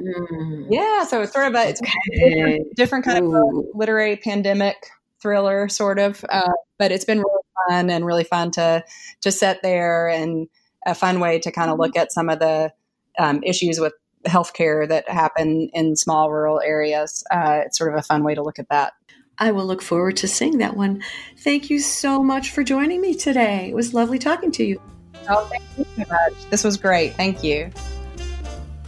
mm. 0.00 0.66
Yeah, 0.70 1.04
so 1.04 1.22
it's 1.22 1.32
sort 1.32 1.48
of 1.48 1.54
a 1.54 1.68
it's 1.70 1.80
different, 1.80 2.76
different, 2.76 3.04
kind 3.04 3.24
Ooh. 3.24 3.34
of 3.34 3.66
literary 3.74 4.16
pandemic 4.16 4.76
thriller, 5.24 5.68
sort 5.70 5.98
of. 5.98 6.22
Uh, 6.28 6.52
but 6.78 6.92
it's 6.92 7.06
been 7.06 7.18
really 7.18 7.42
fun 7.68 7.88
and 7.88 8.04
really 8.04 8.24
fun 8.24 8.50
to 8.52 8.84
to 9.22 9.32
sit 9.32 9.62
there 9.62 10.06
and 10.08 10.48
a 10.86 10.94
fun 10.94 11.18
way 11.18 11.38
to 11.38 11.50
kind 11.50 11.70
of 11.70 11.78
look 11.78 11.96
at 11.96 12.12
some 12.12 12.28
of 12.28 12.38
the 12.38 12.70
um, 13.18 13.42
issues 13.42 13.80
with 13.80 13.94
healthcare 14.26 14.86
that 14.86 15.08
happen 15.08 15.70
in 15.72 15.96
small 15.96 16.30
rural 16.30 16.60
areas. 16.60 17.24
Uh, 17.30 17.62
it's 17.64 17.78
sort 17.78 17.92
of 17.92 17.98
a 17.98 18.02
fun 18.02 18.22
way 18.22 18.34
to 18.34 18.42
look 18.42 18.58
at 18.58 18.68
that. 18.68 18.92
I 19.38 19.50
will 19.50 19.64
look 19.64 19.80
forward 19.80 20.18
to 20.18 20.28
seeing 20.28 20.58
that 20.58 20.76
one. 20.76 21.02
Thank 21.38 21.70
you 21.70 21.78
so 21.78 22.22
much 22.22 22.50
for 22.50 22.62
joining 22.62 23.00
me 23.00 23.14
today. 23.14 23.70
It 23.70 23.74
was 23.74 23.94
lovely 23.94 24.18
talking 24.18 24.52
to 24.52 24.64
you. 24.64 24.80
Oh, 25.28 25.46
thank 25.46 25.62
you 25.78 25.86
so 25.96 26.04
much. 26.10 26.50
This 26.50 26.62
was 26.62 26.76
great. 26.76 27.14
Thank 27.14 27.42
you. 27.42 27.70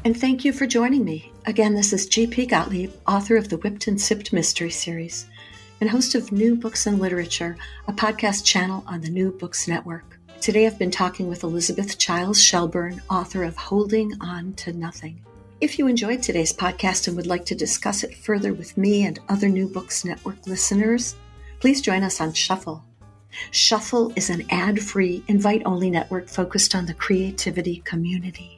And 0.04 0.16
thank 0.16 0.44
you 0.44 0.52
for 0.52 0.66
joining 0.66 1.04
me. 1.04 1.32
Again, 1.46 1.74
this 1.74 1.92
is 1.92 2.06
G.P. 2.06 2.46
Gottlieb, 2.46 2.92
author 3.06 3.36
of 3.36 3.48
the 3.48 3.56
Whipped 3.56 3.86
and 3.86 4.00
Sipped 4.00 4.32
Mystery 4.32 4.70
Series, 4.70 5.26
and 5.80 5.90
host 5.90 6.14
of 6.14 6.32
New 6.32 6.56
Books 6.56 6.86
and 6.86 6.98
Literature, 6.98 7.56
a 7.86 7.92
podcast 7.92 8.44
channel 8.44 8.82
on 8.86 9.00
the 9.00 9.10
New 9.10 9.32
Books 9.32 9.68
Network. 9.68 10.18
Today 10.40 10.66
I've 10.66 10.78
been 10.78 10.90
talking 10.90 11.28
with 11.28 11.44
Elizabeth 11.44 11.98
Chiles 11.98 12.40
Shelburne, 12.40 13.02
author 13.10 13.44
of 13.44 13.56
Holding 13.56 14.12
On 14.20 14.52
to 14.54 14.72
Nothing. 14.72 15.20
If 15.60 15.78
you 15.78 15.86
enjoyed 15.86 16.22
today's 16.22 16.52
podcast 16.52 17.08
and 17.08 17.16
would 17.16 17.26
like 17.26 17.44
to 17.46 17.54
discuss 17.54 18.04
it 18.04 18.16
further 18.16 18.52
with 18.52 18.76
me 18.76 19.04
and 19.04 19.18
other 19.28 19.48
New 19.48 19.68
Books 19.68 20.04
Network 20.04 20.46
listeners, 20.46 21.16
please 21.60 21.80
join 21.80 22.02
us 22.02 22.20
on 22.20 22.32
Shuffle. 22.32 22.84
Shuffle 23.50 24.12
is 24.16 24.30
an 24.30 24.46
ad 24.50 24.80
free, 24.80 25.22
invite 25.28 25.62
only 25.64 25.90
network 25.90 26.28
focused 26.28 26.74
on 26.74 26.86
the 26.86 26.94
creativity 26.94 27.78
community. 27.84 28.55